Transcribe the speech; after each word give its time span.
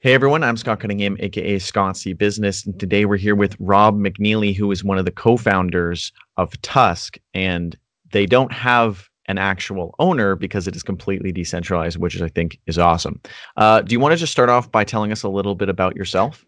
Hey 0.00 0.14
everyone, 0.14 0.44
I'm 0.44 0.56
Scott 0.56 0.78
Cunningham, 0.78 1.16
aka 1.18 1.58
Scott 1.58 1.96
C 1.96 2.12
Business, 2.12 2.64
and 2.64 2.78
today 2.78 3.04
we're 3.04 3.16
here 3.16 3.34
with 3.34 3.56
Rob 3.58 3.98
McNeely, 3.98 4.54
who 4.54 4.70
is 4.70 4.84
one 4.84 4.96
of 4.96 5.04
the 5.04 5.10
co-founders 5.10 6.12
of 6.36 6.52
TUSC, 6.62 7.18
and 7.34 7.76
they 8.12 8.24
don't 8.24 8.52
have 8.52 9.08
an 9.26 9.38
actual 9.38 9.96
owner 9.98 10.36
because 10.36 10.68
it 10.68 10.76
is 10.76 10.84
completely 10.84 11.32
decentralized, 11.32 11.96
which 11.96 12.22
I 12.22 12.28
think 12.28 12.60
is 12.68 12.78
awesome. 12.78 13.20
Uh, 13.56 13.80
do 13.80 13.92
you 13.92 13.98
want 13.98 14.12
to 14.12 14.16
just 14.16 14.30
start 14.30 14.48
off 14.48 14.70
by 14.70 14.84
telling 14.84 15.10
us 15.10 15.24
a 15.24 15.28
little 15.28 15.56
bit 15.56 15.68
about 15.68 15.96
yourself? 15.96 16.46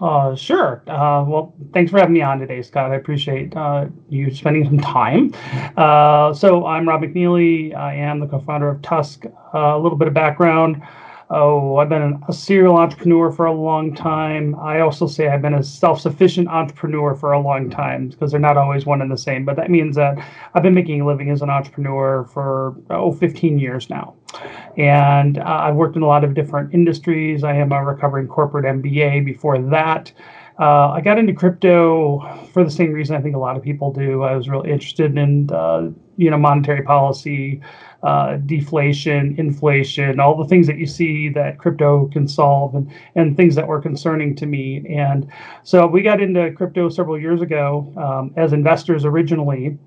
Uh, 0.00 0.36
sure. 0.36 0.84
Uh, 0.86 1.24
well, 1.26 1.52
thanks 1.72 1.90
for 1.90 1.98
having 1.98 2.14
me 2.14 2.22
on 2.22 2.38
today, 2.38 2.62
Scott. 2.62 2.92
I 2.92 2.94
appreciate 2.94 3.56
uh, 3.56 3.86
you 4.08 4.32
spending 4.32 4.66
some 4.66 4.78
time. 4.78 5.34
Uh, 5.76 6.32
so, 6.32 6.64
I'm 6.64 6.88
Rob 6.88 7.02
McNeely. 7.02 7.74
I 7.74 7.96
am 7.96 8.20
the 8.20 8.28
co-founder 8.28 8.68
of 8.68 8.82
TUSC. 8.82 9.26
Uh, 9.52 9.76
a 9.76 9.80
little 9.80 9.98
bit 9.98 10.06
of 10.06 10.14
background 10.14 10.80
oh, 11.30 11.76
I've 11.76 11.88
been 11.88 12.22
a 12.28 12.32
serial 12.32 12.76
entrepreneur 12.76 13.30
for 13.32 13.46
a 13.46 13.52
long 13.52 13.94
time. 13.94 14.54
I 14.56 14.80
also 14.80 15.06
say 15.06 15.28
I've 15.28 15.42
been 15.42 15.54
a 15.54 15.62
self 15.62 16.00
sufficient 16.00 16.48
entrepreneur 16.48 17.14
for 17.14 17.32
a 17.32 17.40
long 17.40 17.70
time 17.70 18.08
because 18.08 18.30
they're 18.30 18.40
not 18.40 18.56
always 18.56 18.86
one 18.86 19.02
and 19.02 19.10
the 19.10 19.18
same. 19.18 19.44
But 19.44 19.56
that 19.56 19.70
means 19.70 19.96
that 19.96 20.18
I've 20.54 20.62
been 20.62 20.74
making 20.74 21.00
a 21.00 21.06
living 21.06 21.30
as 21.30 21.42
an 21.42 21.50
entrepreneur 21.50 22.24
for, 22.24 22.76
oh, 22.90 23.12
15 23.12 23.58
years 23.58 23.88
now. 23.90 24.14
And 24.76 25.38
uh, 25.38 25.44
I've 25.44 25.76
worked 25.76 25.96
in 25.96 26.02
a 26.02 26.06
lot 26.06 26.24
of 26.24 26.34
different 26.34 26.74
industries. 26.74 27.44
I 27.44 27.54
am 27.54 27.72
a 27.72 27.84
recovering 27.84 28.28
corporate 28.28 28.64
MBA 28.64 29.24
before 29.24 29.58
that. 29.58 30.12
Uh, 30.58 30.90
I 30.90 31.00
got 31.00 31.18
into 31.18 31.32
crypto 31.32 32.20
for 32.52 32.62
the 32.62 32.70
same 32.70 32.92
reason 32.92 33.16
I 33.16 33.20
think 33.20 33.34
a 33.34 33.38
lot 33.38 33.56
of 33.56 33.62
people 33.62 33.92
do. 33.92 34.22
I 34.22 34.36
was 34.36 34.48
really 34.48 34.70
interested 34.70 35.18
in, 35.18 35.50
uh, 35.52 35.90
you 36.16 36.30
know, 36.30 36.38
monetary 36.38 36.82
policy, 36.82 37.60
uh, 38.04 38.36
deflation, 38.46 39.34
inflation, 39.38 40.20
all 40.20 40.36
the 40.36 40.48
things 40.48 40.66
that 40.66 40.76
you 40.76 40.86
see 40.86 41.28
that 41.30 41.58
crypto 41.58 42.06
can 42.08 42.28
solve, 42.28 42.74
and 42.74 42.90
and 43.14 43.36
things 43.36 43.54
that 43.54 43.66
were 43.66 43.80
concerning 43.80 44.36
to 44.36 44.46
me. 44.46 44.84
And 44.88 45.26
so 45.62 45.86
we 45.86 46.02
got 46.02 46.20
into 46.20 46.52
crypto 46.52 46.88
several 46.88 47.18
years 47.18 47.40
ago 47.40 47.92
um, 47.96 48.32
as 48.36 48.52
investors 48.52 49.04
originally 49.04 49.78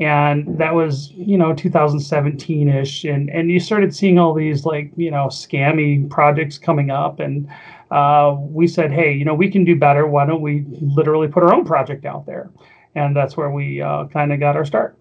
and 0.00 0.56
that 0.58 0.72
was 0.72 1.10
you 1.10 1.36
know 1.36 1.52
2017ish 1.52 3.12
and 3.12 3.28
and 3.30 3.50
you 3.50 3.58
started 3.58 3.92
seeing 3.92 4.16
all 4.16 4.32
these 4.32 4.64
like 4.64 4.92
you 4.96 5.10
know 5.10 5.26
scammy 5.26 6.08
projects 6.08 6.56
coming 6.56 6.88
up 6.88 7.18
and 7.18 7.48
uh, 7.90 8.36
we 8.38 8.66
said, 8.66 8.92
hey, 8.92 9.12
you 9.12 9.24
know, 9.24 9.34
we 9.34 9.50
can 9.50 9.64
do 9.64 9.76
better. 9.76 10.06
Why 10.06 10.26
don't 10.26 10.42
we 10.42 10.64
literally 10.80 11.28
put 11.28 11.42
our 11.42 11.54
own 11.54 11.64
project 11.64 12.04
out 12.04 12.26
there? 12.26 12.50
And 12.94 13.16
that's 13.16 13.36
where 13.36 13.50
we 13.50 13.80
uh, 13.80 14.06
kind 14.06 14.32
of 14.32 14.40
got 14.40 14.56
our 14.56 14.64
start. 14.64 14.96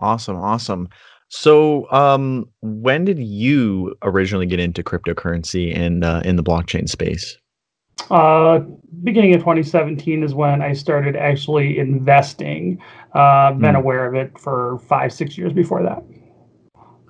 Awesome, 0.00 0.36
awesome. 0.36 0.88
So, 1.30 1.88
um, 1.92 2.48
when 2.60 3.04
did 3.04 3.20
you 3.20 3.94
originally 4.02 4.46
get 4.46 4.58
into 4.58 4.82
cryptocurrency 4.82 5.74
and 5.74 6.04
uh, 6.04 6.22
in 6.24 6.34
the 6.34 6.42
blockchain 6.42 6.88
space? 6.88 7.38
Uh, 8.10 8.58
beginning 9.04 9.34
of 9.34 9.40
2017 9.40 10.24
is 10.24 10.34
when 10.34 10.60
I 10.60 10.72
started 10.72 11.14
actually 11.14 11.78
investing. 11.78 12.82
Uh, 13.14 13.52
been 13.52 13.74
mm. 13.74 13.78
aware 13.78 14.06
of 14.06 14.16
it 14.16 14.36
for 14.40 14.80
five, 14.88 15.12
six 15.12 15.38
years 15.38 15.52
before 15.52 15.84
that. 15.84 16.02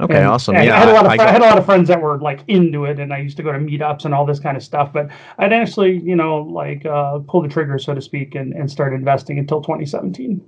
Okay, 0.00 0.18
and, 0.18 0.26
awesome. 0.26 0.56
And 0.56 0.66
yeah, 0.66 0.76
I 0.76 0.78
had 0.80 0.88
a 0.88 0.92
lot 0.92 1.06
of 1.06 1.12
I, 1.12 1.16
fr- 1.16 1.22
I, 1.22 1.32
had 1.32 1.42
a 1.42 1.46
lot 1.46 1.58
of 1.58 1.64
friends 1.64 1.88
that 1.88 2.02
were 2.02 2.18
like 2.18 2.40
into 2.46 2.84
it, 2.84 2.98
and 2.98 3.14
I 3.14 3.18
used 3.18 3.38
to 3.38 3.42
go 3.42 3.52
to 3.52 3.58
meetups 3.58 4.04
and 4.04 4.12
all 4.12 4.26
this 4.26 4.38
kind 4.38 4.54
of 4.54 4.62
stuff. 4.62 4.92
But 4.92 5.08
I'd 5.38 5.52
actually, 5.54 5.98
you 5.98 6.16
know, 6.16 6.42
like 6.42 6.84
uh, 6.84 7.20
pull 7.20 7.40
the 7.40 7.48
trigger, 7.48 7.78
so 7.78 7.94
to 7.94 8.02
speak, 8.02 8.34
and, 8.34 8.52
and 8.52 8.70
start 8.70 8.92
investing 8.92 9.38
until 9.38 9.62
2017. 9.62 10.42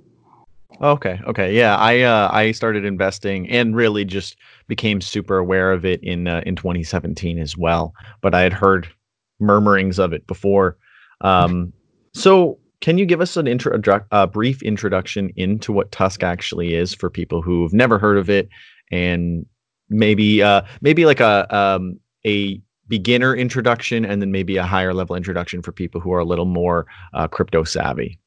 Okay, 0.83 1.17
okay, 1.25 1.55
yeah. 1.55 1.77
I 1.77 2.01
uh, 2.01 2.29
I 2.33 2.51
started 2.51 2.83
investing 2.83 3.49
and 3.49 3.73
really 3.73 4.03
just 4.03 4.35
became 4.67 4.99
super 4.99 5.37
aware 5.37 5.71
of 5.71 5.85
it 5.85 6.03
in 6.03 6.27
uh, 6.27 6.43
in 6.45 6.57
2017 6.57 7.39
as 7.39 7.57
well. 7.57 7.93
But 8.21 8.35
I 8.35 8.41
had 8.41 8.51
heard 8.51 8.89
murmurings 9.39 9.97
of 9.97 10.11
it 10.11 10.27
before. 10.27 10.77
Um, 11.21 11.71
so 12.13 12.59
can 12.81 12.97
you 12.97 13.05
give 13.05 13.21
us 13.21 13.37
an 13.37 13.47
intro, 13.47 13.79
a 14.11 14.27
brief 14.27 14.61
introduction 14.61 15.31
into 15.37 15.71
what 15.71 15.91
TUSC 15.91 16.21
actually 16.21 16.75
is 16.75 16.93
for 16.93 17.09
people 17.09 17.41
who've 17.41 17.73
never 17.73 17.97
heard 17.97 18.17
of 18.17 18.29
it 18.29 18.49
and 18.91 19.45
maybe 19.89 20.43
uh 20.43 20.61
maybe 20.81 21.05
like 21.05 21.21
a 21.21 21.47
um 21.55 21.97
a 22.25 22.61
beginner 22.89 23.33
introduction 23.33 24.03
and 24.05 24.21
then 24.21 24.31
maybe 24.31 24.57
a 24.57 24.63
higher 24.63 24.93
level 24.93 25.15
introduction 25.15 25.61
for 25.61 25.71
people 25.71 26.01
who 26.01 26.11
are 26.11 26.19
a 26.19 26.25
little 26.25 26.45
more 26.45 26.85
uh, 27.13 27.27
crypto 27.27 27.63
savvy 27.63 28.19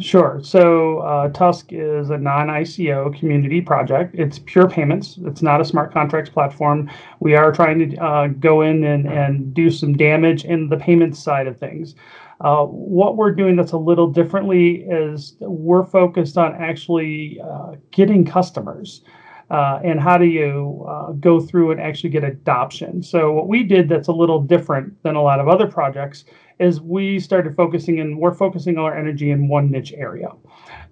Sure. 0.00 0.40
So 0.42 0.98
uh, 0.98 1.28
TUSC 1.28 1.66
is 1.70 2.10
a 2.10 2.18
non 2.18 2.48
ICO 2.48 3.16
community 3.16 3.60
project. 3.60 4.16
It's 4.18 4.40
pure 4.40 4.68
payments. 4.68 5.16
It's 5.24 5.42
not 5.42 5.60
a 5.60 5.64
smart 5.64 5.92
contracts 5.92 6.28
platform. 6.28 6.90
We 7.20 7.36
are 7.36 7.52
trying 7.52 7.90
to 7.90 7.96
uh, 8.04 8.26
go 8.28 8.62
in 8.62 8.82
and, 8.82 9.06
and 9.06 9.54
do 9.54 9.70
some 9.70 9.92
damage 9.96 10.44
in 10.44 10.70
the 10.70 10.76
payments 10.76 11.22
side 11.22 11.46
of 11.46 11.56
things. 11.56 11.94
Uh, 12.40 12.64
what 12.64 13.16
we're 13.16 13.30
doing 13.30 13.54
that's 13.54 13.70
a 13.70 13.78
little 13.78 14.08
differently 14.08 14.82
is 14.90 15.36
we're 15.38 15.84
focused 15.84 16.36
on 16.36 16.52
actually 16.56 17.40
uh, 17.40 17.74
getting 17.92 18.24
customers 18.24 19.02
uh, 19.50 19.80
and 19.82 20.00
how 20.00 20.16
do 20.16 20.26
you 20.26 20.86
uh, 20.88 21.12
go 21.12 21.40
through 21.40 21.72
and 21.72 21.80
actually 21.80 22.10
get 22.10 22.22
adoption. 22.22 23.02
So 23.02 23.32
what 23.32 23.48
we 23.48 23.64
did 23.64 23.88
that's 23.88 24.08
a 24.08 24.12
little 24.12 24.40
different 24.40 25.02
than 25.02 25.16
a 25.16 25.22
lot 25.22 25.40
of 25.40 25.48
other 25.48 25.66
projects 25.66 26.24
is 26.60 26.80
we 26.80 27.18
started 27.18 27.56
focusing 27.56 28.00
and 28.00 28.18
we're 28.18 28.34
focusing 28.34 28.78
our 28.78 28.96
energy 28.96 29.30
in 29.30 29.48
one 29.48 29.70
niche 29.70 29.92
area. 29.96 30.28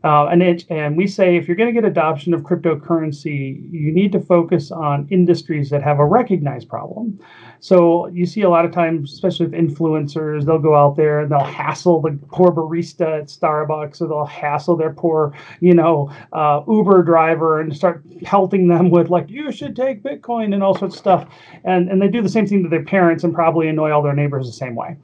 Uh, 0.04 0.26
and, 0.26 0.42
it, 0.42 0.64
and 0.70 0.96
we 0.96 1.06
say 1.06 1.36
if 1.36 1.48
you're 1.48 1.56
going 1.56 1.68
to 1.68 1.72
get 1.72 1.84
adoption 1.84 2.32
of 2.32 2.42
cryptocurrency, 2.42 3.68
you 3.72 3.92
need 3.92 4.12
to 4.12 4.20
focus 4.20 4.70
on 4.70 5.08
industries 5.10 5.70
that 5.70 5.82
have 5.82 5.98
a 5.98 6.04
recognized 6.04 6.68
problem. 6.68 7.18
So 7.60 8.06
you 8.08 8.24
see 8.24 8.42
a 8.42 8.48
lot 8.48 8.64
of 8.64 8.70
times, 8.70 9.12
especially 9.12 9.46
with 9.46 9.54
influencers, 9.54 10.44
they'll 10.44 10.60
go 10.60 10.76
out 10.76 10.96
there 10.96 11.18
and 11.20 11.32
they'll 11.32 11.40
hassle 11.40 12.00
the 12.00 12.16
poor 12.30 12.52
barista 12.52 13.22
at 13.22 13.26
Starbucks, 13.26 14.00
or 14.00 14.06
they'll 14.06 14.24
hassle 14.24 14.76
their 14.76 14.92
poor, 14.92 15.34
you 15.58 15.74
know, 15.74 16.12
uh, 16.32 16.62
Uber 16.68 17.02
driver 17.02 17.60
and 17.60 17.74
start 17.74 18.04
pelting 18.22 18.68
them 18.68 18.90
with 18.90 19.10
like, 19.10 19.28
you 19.28 19.50
should 19.50 19.74
take 19.74 20.04
Bitcoin 20.04 20.54
and 20.54 20.62
all 20.62 20.76
sorts 20.76 20.94
of 20.94 20.98
stuff. 21.00 21.28
And 21.64 21.88
and 21.90 22.00
they 22.00 22.06
do 22.06 22.22
the 22.22 22.28
same 22.28 22.46
thing 22.46 22.62
to 22.62 22.68
their 22.68 22.84
parents 22.84 23.24
and 23.24 23.34
probably 23.34 23.66
annoy 23.66 23.90
all 23.90 24.02
their 24.02 24.14
neighbors 24.14 24.46
the 24.46 24.52
same 24.52 24.76
way. 24.76 24.96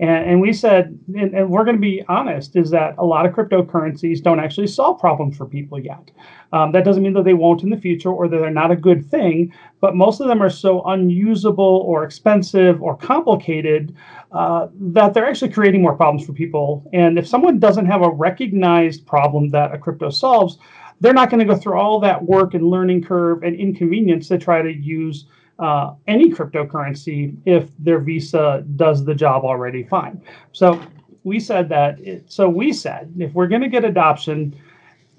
And 0.00 0.24
and 0.28 0.40
we 0.40 0.52
said, 0.52 0.98
and, 1.14 1.32
and 1.32 1.48
we're 1.48 1.64
going 1.64 1.76
to 1.76 1.80
be 1.80 2.02
honest, 2.08 2.56
is 2.56 2.70
that 2.70 2.96
a 2.98 3.04
lot 3.04 3.24
of 3.24 3.32
cryptocurrencies 3.32 4.20
don't 4.20 4.39
actually 4.44 4.66
solve 4.66 4.98
problems 5.00 5.36
for 5.36 5.46
people 5.46 5.78
yet. 5.78 6.10
Um, 6.52 6.72
that 6.72 6.84
doesn't 6.84 7.02
mean 7.02 7.12
that 7.14 7.24
they 7.24 7.34
won't 7.34 7.62
in 7.62 7.70
the 7.70 7.76
future 7.76 8.10
or 8.10 8.28
that 8.28 8.36
they're 8.36 8.50
not 8.50 8.70
a 8.70 8.76
good 8.76 9.08
thing, 9.08 9.52
but 9.80 9.94
most 9.94 10.20
of 10.20 10.26
them 10.26 10.42
are 10.42 10.50
so 10.50 10.82
unusable 10.84 11.84
or 11.86 12.04
expensive 12.04 12.82
or 12.82 12.96
complicated 12.96 13.94
uh, 14.32 14.68
that 14.74 15.14
they're 15.14 15.26
actually 15.26 15.52
creating 15.52 15.82
more 15.82 15.96
problems 15.96 16.26
for 16.26 16.32
people. 16.32 16.88
And 16.92 17.18
if 17.18 17.26
someone 17.26 17.58
doesn't 17.58 17.86
have 17.86 18.02
a 18.02 18.10
recognized 18.10 19.06
problem 19.06 19.50
that 19.50 19.74
a 19.74 19.78
crypto 19.78 20.10
solves, 20.10 20.58
they're 21.00 21.14
not 21.14 21.30
going 21.30 21.40
to 21.40 21.46
go 21.46 21.58
through 21.58 21.78
all 21.78 21.98
that 22.00 22.22
work 22.22 22.54
and 22.54 22.68
learning 22.68 23.04
curve 23.04 23.42
and 23.42 23.56
inconvenience 23.56 24.28
to 24.28 24.38
try 24.38 24.60
to 24.60 24.72
use 24.72 25.26
uh, 25.58 25.94
any 26.06 26.30
cryptocurrency 26.30 27.36
if 27.44 27.70
their 27.78 27.98
Visa 27.98 28.64
does 28.76 29.04
the 29.04 29.14
job 29.14 29.44
already 29.44 29.82
fine. 29.82 30.20
So 30.52 30.80
we 31.24 31.40
said 31.40 31.68
that. 31.68 32.00
It, 32.00 32.30
so 32.30 32.48
we 32.48 32.72
said 32.72 33.12
if 33.18 33.32
we're 33.34 33.48
going 33.48 33.62
to 33.62 33.68
get 33.68 33.84
adoption, 33.84 34.54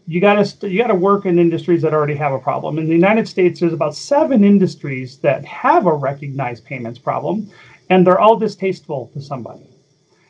you 0.07 0.19
got 0.19 0.43
to 0.43 0.69
you 0.69 0.79
got 0.79 0.87
to 0.87 0.95
work 0.95 1.25
in 1.25 1.39
industries 1.39 1.81
that 1.83 1.93
already 1.93 2.15
have 2.15 2.33
a 2.33 2.39
problem. 2.39 2.77
In 2.77 2.87
the 2.87 2.95
United 2.95 3.27
States, 3.27 3.59
there's 3.59 3.73
about 3.73 3.95
seven 3.95 4.43
industries 4.43 5.17
that 5.19 5.45
have 5.45 5.85
a 5.85 5.93
recognized 5.93 6.65
payments 6.65 6.99
problem, 6.99 7.49
and 7.89 8.05
they're 8.05 8.19
all 8.19 8.37
distasteful 8.37 9.09
to 9.13 9.21
somebody. 9.21 9.67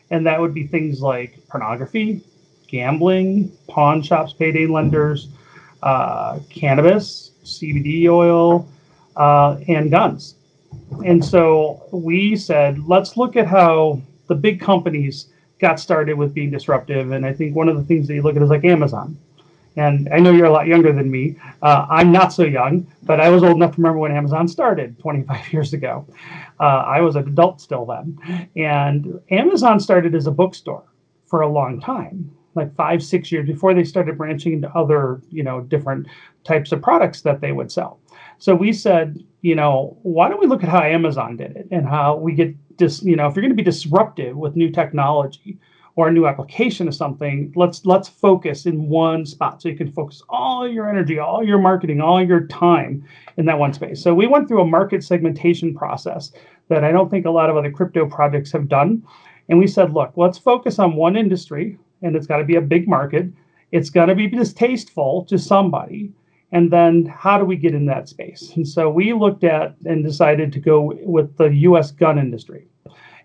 And 0.10 0.26
that 0.28 0.40
would 0.40 0.54
be 0.54 0.68
things 0.68 1.02
like 1.02 1.40
pornography, 1.48 2.22
gambling, 2.68 3.52
pawn 3.68 4.02
shops, 4.02 4.34
payday 4.34 4.68
lenders, 4.68 5.30
uh, 5.84 6.40
cannabis, 6.50 7.31
CBD 7.44 8.10
oil, 8.10 8.68
uh, 9.16 9.58
and 9.68 9.90
guns. 9.90 10.36
And 11.06 11.24
so 11.24 11.88
we 11.92 12.36
said, 12.36 12.80
let's 12.88 13.16
look 13.16 13.36
at 13.36 13.48
how 13.48 14.01
the 14.28 14.36
big 14.36 14.60
companies 14.60 15.28
got 15.62 15.80
started 15.80 16.18
with 16.18 16.34
being 16.34 16.50
disruptive. 16.50 17.12
And 17.12 17.25
I 17.25 17.34
think 17.34 17.56
one 17.56 17.69
of 17.69 17.78
the 17.78 17.84
things 17.84 18.08
that 18.08 18.16
you 18.16 18.24
look 18.24 18.36
at 18.36 18.42
is 18.42 18.50
like 18.50 18.66
Amazon. 18.66 19.18
And 19.78 20.10
I 20.12 20.19
know 20.19 20.31
you're 20.31 20.48
a 20.48 20.52
lot 20.52 20.68
younger 20.68 20.92
than 20.92 21.10
me. 21.10 21.38
Uh, 21.62 21.86
I'm 21.90 22.12
not 22.12 22.34
so 22.34 22.44
young, 22.44 22.86
but 23.04 23.22
I 23.22 23.30
was 23.30 23.42
old 23.42 23.56
enough 23.56 23.75
to 23.75 23.78
remember 23.78 24.00
when 24.00 24.12
Amazon 24.12 24.48
started 24.48 25.00
25 25.00 25.54
years 25.54 25.74
ago. 25.74 26.06
Uh, 26.60 26.84
I 26.86 27.00
was 27.02 27.16
an 27.16 27.28
adult 27.28 27.62
still 27.62 27.86
then. 27.86 28.50
And 28.58 29.22
Amazon 29.30 29.80
started 29.80 30.13
as 30.13 30.28
a 30.28 30.31
bookstore 30.31 30.84
for 31.25 31.42
a 31.42 31.48
long 31.48 31.80
time, 31.80 32.36
like 32.56 32.75
five, 32.75 33.02
six 33.02 33.31
years 33.31 33.48
before 33.48 33.74
they 33.74 33.86
started 33.86 34.18
branching 34.18 34.54
into 34.54 34.69
other, 34.75 35.22
you 35.30 35.44
know, 35.44 35.62
different 35.62 36.07
types 36.44 36.74
of 36.74 36.81
products 36.81 37.22
that 37.22 37.40
they 37.40 37.54
would 37.54 37.72
sell. 37.72 38.00
So 38.40 38.54
we 38.56 38.74
said, 38.74 39.24
you 39.42 39.56
know, 39.56 39.98
why 40.02 40.28
don't 40.28 40.42
we 40.42 40.48
look 40.48 40.64
at 40.64 40.69
how 40.69 40.81
Amazon 40.81 41.38
did 41.38 41.56
it 41.56 41.68
and 41.72 41.88
how 41.88 42.18
we 42.18 42.34
get 42.34 42.54
you 43.04 43.16
know, 43.16 43.28
if 43.28 43.36
you're 43.36 43.42
going 43.42 43.51
to 43.51 43.56
be 43.56 43.63
disruptive 43.63 44.36
with 44.36 44.56
new 44.56 44.69
technology, 44.69 45.57
or 45.98 46.07
a 46.07 46.12
new 46.12 46.25
application 46.25 46.88
of 46.88 46.95
something 46.95 47.51
let's 47.57 47.86
let's 47.86 48.07
focus 48.07 48.66
in 48.66 48.88
one 48.88 49.25
spot 49.25 49.62
so 49.62 49.68
you 49.68 49.75
can 49.75 49.92
focus 49.92 50.24
all 50.30 50.66
your 50.66 50.89
energy 50.89 51.19
all 51.19 51.44
your 51.44 51.60
marketing 51.60 52.00
all 52.00 52.24
your 52.24 52.48
time 52.48 53.06
in 53.36 53.45
that 53.45 53.60
one 53.60 53.74
space 53.74 54.01
so 54.01 54.13
we 54.13 54.25
went 54.25 54.48
through 54.48 54.62
a 54.62 54.66
market 54.66 55.04
segmentation 55.04 55.75
process 55.75 56.31
that 56.72 56.86
I 56.86 56.92
don't 56.94 57.10
think 57.10 57.25
a 57.25 57.31
lot 57.31 57.50
of 57.50 57.57
other 57.57 57.69
crypto 57.69 58.06
projects 58.06 58.51
have 58.54 58.69
done. 58.69 59.04
And 59.50 59.60
we 59.60 59.68
said, 59.68 59.92
look, 59.92 60.13
let's 60.16 60.38
focus 60.38 60.80
on 60.80 60.95
one 60.95 61.18
industry, 61.18 61.78
and 62.01 62.16
it's 62.16 62.28
got 62.28 62.38
to 62.38 62.45
be 62.45 62.56
a 62.56 62.62
big 62.62 62.88
market. 62.88 63.28
It's 63.74 63.89
going 63.89 64.07
to 64.07 64.16
be 64.16 64.28
distasteful 64.28 65.25
to 65.25 65.38
somebody. 65.38 66.13
And 66.54 66.72
then 66.72 67.06
how 67.06 67.38
do 67.38 67.44
we 67.44 67.57
get 67.57 67.75
in 67.75 67.86
that 67.88 68.07
space? 68.07 68.54
And 68.56 68.66
so 68.68 68.89
we 68.89 69.12
looked 69.12 69.44
at 69.44 69.75
and 69.86 70.04
decided 70.04 70.54
to 70.54 70.60
go 70.60 70.94
with 71.04 71.36
the 71.38 71.54
US 71.68 71.92
gun 71.92 72.18
industry. 72.18 72.68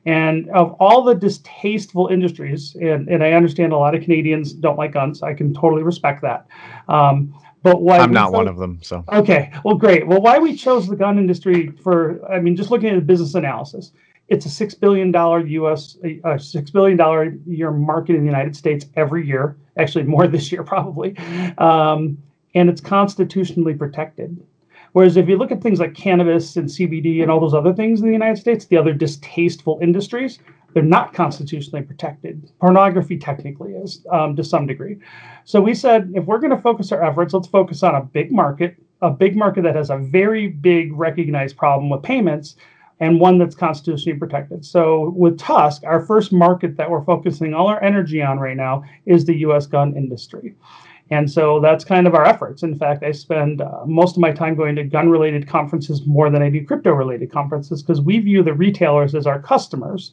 And 0.06 0.48
of 0.50 0.72
all 0.78 1.02
the 1.02 1.16
distasteful 1.16 2.06
industries, 2.06 2.76
and, 2.76 3.08
and 3.08 3.24
I 3.24 3.32
understand 3.32 3.72
a 3.72 3.76
lot 3.76 3.94
of 3.96 4.02
Canadians 4.02 4.52
don't 4.52 4.78
like 4.78 4.92
guns, 4.92 5.20
I 5.22 5.34
can 5.34 5.52
totally 5.52 5.82
respect 5.82 6.22
that. 6.22 6.46
Um, 6.88 7.34
but 7.64 7.82
why 7.82 7.98
I'm 7.98 8.12
not 8.12 8.32
one 8.32 8.46
of 8.46 8.56
them. 8.56 8.78
So 8.82 9.04
okay, 9.12 9.52
well, 9.64 9.74
great. 9.74 10.06
Well, 10.06 10.20
why 10.20 10.38
we 10.38 10.54
chose 10.54 10.86
the 10.86 10.94
gun 10.94 11.18
industry 11.18 11.72
for? 11.82 12.24
I 12.30 12.38
mean, 12.38 12.54
just 12.54 12.70
looking 12.70 12.90
at 12.90 12.94
the 12.94 13.00
business 13.00 13.34
analysis, 13.34 13.90
it's 14.28 14.46
a 14.46 14.50
six 14.50 14.72
billion 14.74 15.10
dollar 15.10 15.44
U.S. 15.44 15.96
a 16.24 16.38
six 16.38 16.70
billion 16.70 16.96
dollar 16.96 17.36
year 17.44 17.72
market 17.72 18.14
in 18.14 18.20
the 18.20 18.26
United 18.26 18.54
States 18.54 18.86
every 18.94 19.26
year. 19.26 19.56
Actually, 19.76 20.04
more 20.04 20.26
this 20.28 20.52
year 20.52 20.62
probably, 20.62 21.16
um, 21.58 22.16
and 22.54 22.68
it's 22.68 22.80
constitutionally 22.80 23.74
protected. 23.74 24.40
Whereas 24.96 25.18
if 25.18 25.28
you 25.28 25.36
look 25.36 25.52
at 25.52 25.60
things 25.60 25.78
like 25.78 25.92
cannabis 25.92 26.56
and 26.56 26.70
CBD 26.70 27.20
and 27.20 27.30
all 27.30 27.38
those 27.38 27.52
other 27.52 27.74
things 27.74 28.00
in 28.00 28.06
the 28.06 28.14
United 28.14 28.38
States, 28.38 28.64
the 28.64 28.78
other 28.78 28.94
distasteful 28.94 29.78
industries, 29.82 30.38
they're 30.72 30.82
not 30.82 31.12
constitutionally 31.12 31.84
protected. 31.84 32.50
Pornography 32.62 33.18
technically 33.18 33.72
is 33.72 34.06
um, 34.10 34.34
to 34.36 34.42
some 34.42 34.66
degree. 34.66 34.96
So 35.44 35.60
we 35.60 35.74
said 35.74 36.12
if 36.14 36.24
we're 36.24 36.38
going 36.38 36.56
to 36.56 36.62
focus 36.62 36.92
our 36.92 37.04
efforts, 37.04 37.34
let's 37.34 37.46
focus 37.46 37.82
on 37.82 37.94
a 37.94 38.00
big 38.00 38.32
market, 38.32 38.76
a 39.02 39.10
big 39.10 39.36
market 39.36 39.64
that 39.64 39.76
has 39.76 39.90
a 39.90 39.98
very 39.98 40.48
big 40.48 40.94
recognized 40.94 41.58
problem 41.58 41.90
with 41.90 42.02
payments 42.02 42.56
and 42.98 43.20
one 43.20 43.36
that's 43.36 43.54
constitutionally 43.54 44.18
protected. 44.18 44.64
So 44.64 45.12
with 45.14 45.36
TUSC, 45.38 45.84
our 45.84 46.00
first 46.06 46.32
market 46.32 46.78
that 46.78 46.90
we're 46.90 47.04
focusing 47.04 47.52
all 47.52 47.66
our 47.66 47.82
energy 47.82 48.22
on 48.22 48.38
right 48.38 48.56
now 48.56 48.82
is 49.04 49.26
the 49.26 49.36
US 49.40 49.66
gun 49.66 49.94
industry. 49.94 50.54
And 51.10 51.30
so 51.30 51.60
that's 51.60 51.84
kind 51.84 52.06
of 52.06 52.14
our 52.14 52.24
efforts. 52.24 52.62
In 52.62 52.74
fact, 52.74 53.04
I 53.04 53.12
spend 53.12 53.60
uh, 53.60 53.84
most 53.86 54.16
of 54.16 54.20
my 54.20 54.32
time 54.32 54.56
going 54.56 54.74
to 54.76 54.84
gun 54.84 55.08
related 55.08 55.46
conferences 55.46 56.04
more 56.04 56.30
than 56.30 56.42
I 56.42 56.50
do 56.50 56.64
crypto 56.64 56.92
related 56.92 57.30
conferences 57.30 57.82
because 57.82 58.00
we 58.00 58.18
view 58.18 58.42
the 58.42 58.52
retailers 58.52 59.14
as 59.14 59.26
our 59.26 59.40
customers. 59.40 60.12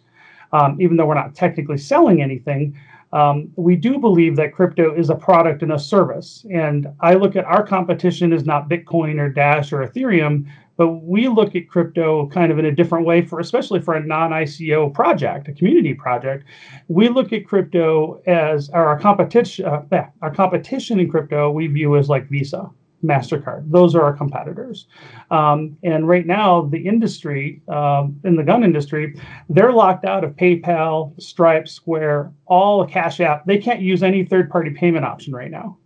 Um, 0.52 0.80
even 0.80 0.98
though 0.98 1.08
we're 1.08 1.16
not 1.16 1.34
technically 1.34 1.80
selling 1.80 2.22
anything, 2.22 2.78
um, 3.12 3.52
we 3.56 3.76
do 3.76 3.98
believe 4.00 4.36
that 4.36 4.54
crypto 4.54 4.94
is 4.94 5.10
a 5.10 5.16
product 5.16 5.62
and 5.64 5.72
a 5.72 5.80
service. 5.80 6.46
And 6.52 6.88
I 7.00 7.14
look 7.14 7.36
at 7.36 7.46
our 7.46 7.66
competition 7.66 8.34
as 8.34 8.46
not 8.46 8.70
Bitcoin 8.70 9.20
or 9.20 9.30
Dash 9.30 9.72
or 9.72 9.88
Ethereum, 9.88 10.48
but 10.78 10.90
we 11.04 11.28
look 11.28 11.56
at 11.56 11.70
crypto 11.70 12.28
kind 12.28 12.52
of 12.52 12.60
in 12.60 12.66
a 12.66 12.72
different 12.72 13.06
way 13.06 13.22
for 13.22 13.40
especially 13.40 13.80
for 13.80 13.94
a 13.94 14.04
non-ICO 14.04 14.94
project, 14.94 15.48
a 15.48 15.54
community 15.54 15.94
project. 15.94 16.46
We 16.88 17.10
look 17.10 17.32
at 17.34 17.46
crypto 17.46 18.22
as 18.26 18.70
our 18.70 19.00
competition 19.00 19.66
uh, 19.66 19.84
our 20.22 20.34
competition 20.34 21.00
in 21.00 21.10
crypto 21.10 21.52
we 21.52 21.68
view 21.68 21.98
as 21.98 22.10
like 22.10 22.30
Visa, 22.30 22.70
MasterCard. 23.04 23.70
Those 23.70 23.96
are 23.96 24.02
our 24.02 24.14
competitors. 24.14 24.88
Um, 25.30 25.78
and 25.84 26.08
right 26.08 26.26
now, 26.26 26.64
the 26.64 26.88
industry, 26.88 27.62
um, 27.68 28.20
in 28.24 28.36
the 28.36 28.44
gun 28.44 28.64
industry, 28.64 29.16
they're 29.50 29.74
locked 29.74 30.06
out 30.06 30.24
of 30.24 30.32
PayPal, 30.36 31.20
Stripe, 31.22 31.68
Square, 31.68 32.32
all 32.46 32.86
Cash 32.86 33.20
App. 33.20 33.46
They 33.46 33.58
can't 33.58 33.82
use 33.82 34.04
any 34.04 34.26
third 34.26 34.50
party 34.50 34.72
payment 34.72 35.06
option 35.06 35.34
right 35.34 35.52
now. 35.52 35.78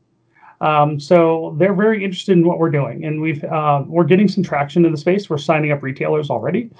Um, 0.59 0.99
so 0.99 1.55
they're 1.59 1.73
very 1.73 2.03
interested 2.03 2.37
in 2.37 2.45
what 2.45 2.57
we're 2.57 2.71
doing, 2.71 3.05
and 3.05 3.21
we've 3.21 3.43
uh, 3.43 3.83
we're 3.85 4.05
getting 4.05 4.27
some 4.27 4.43
traction 4.43 4.85
in 4.85 4.91
the 4.91 4.97
space. 4.97 5.29
We're 5.29 5.37
signing 5.37 5.71
up 5.71 5.83
retailers 5.83 6.29
already. 6.29 6.71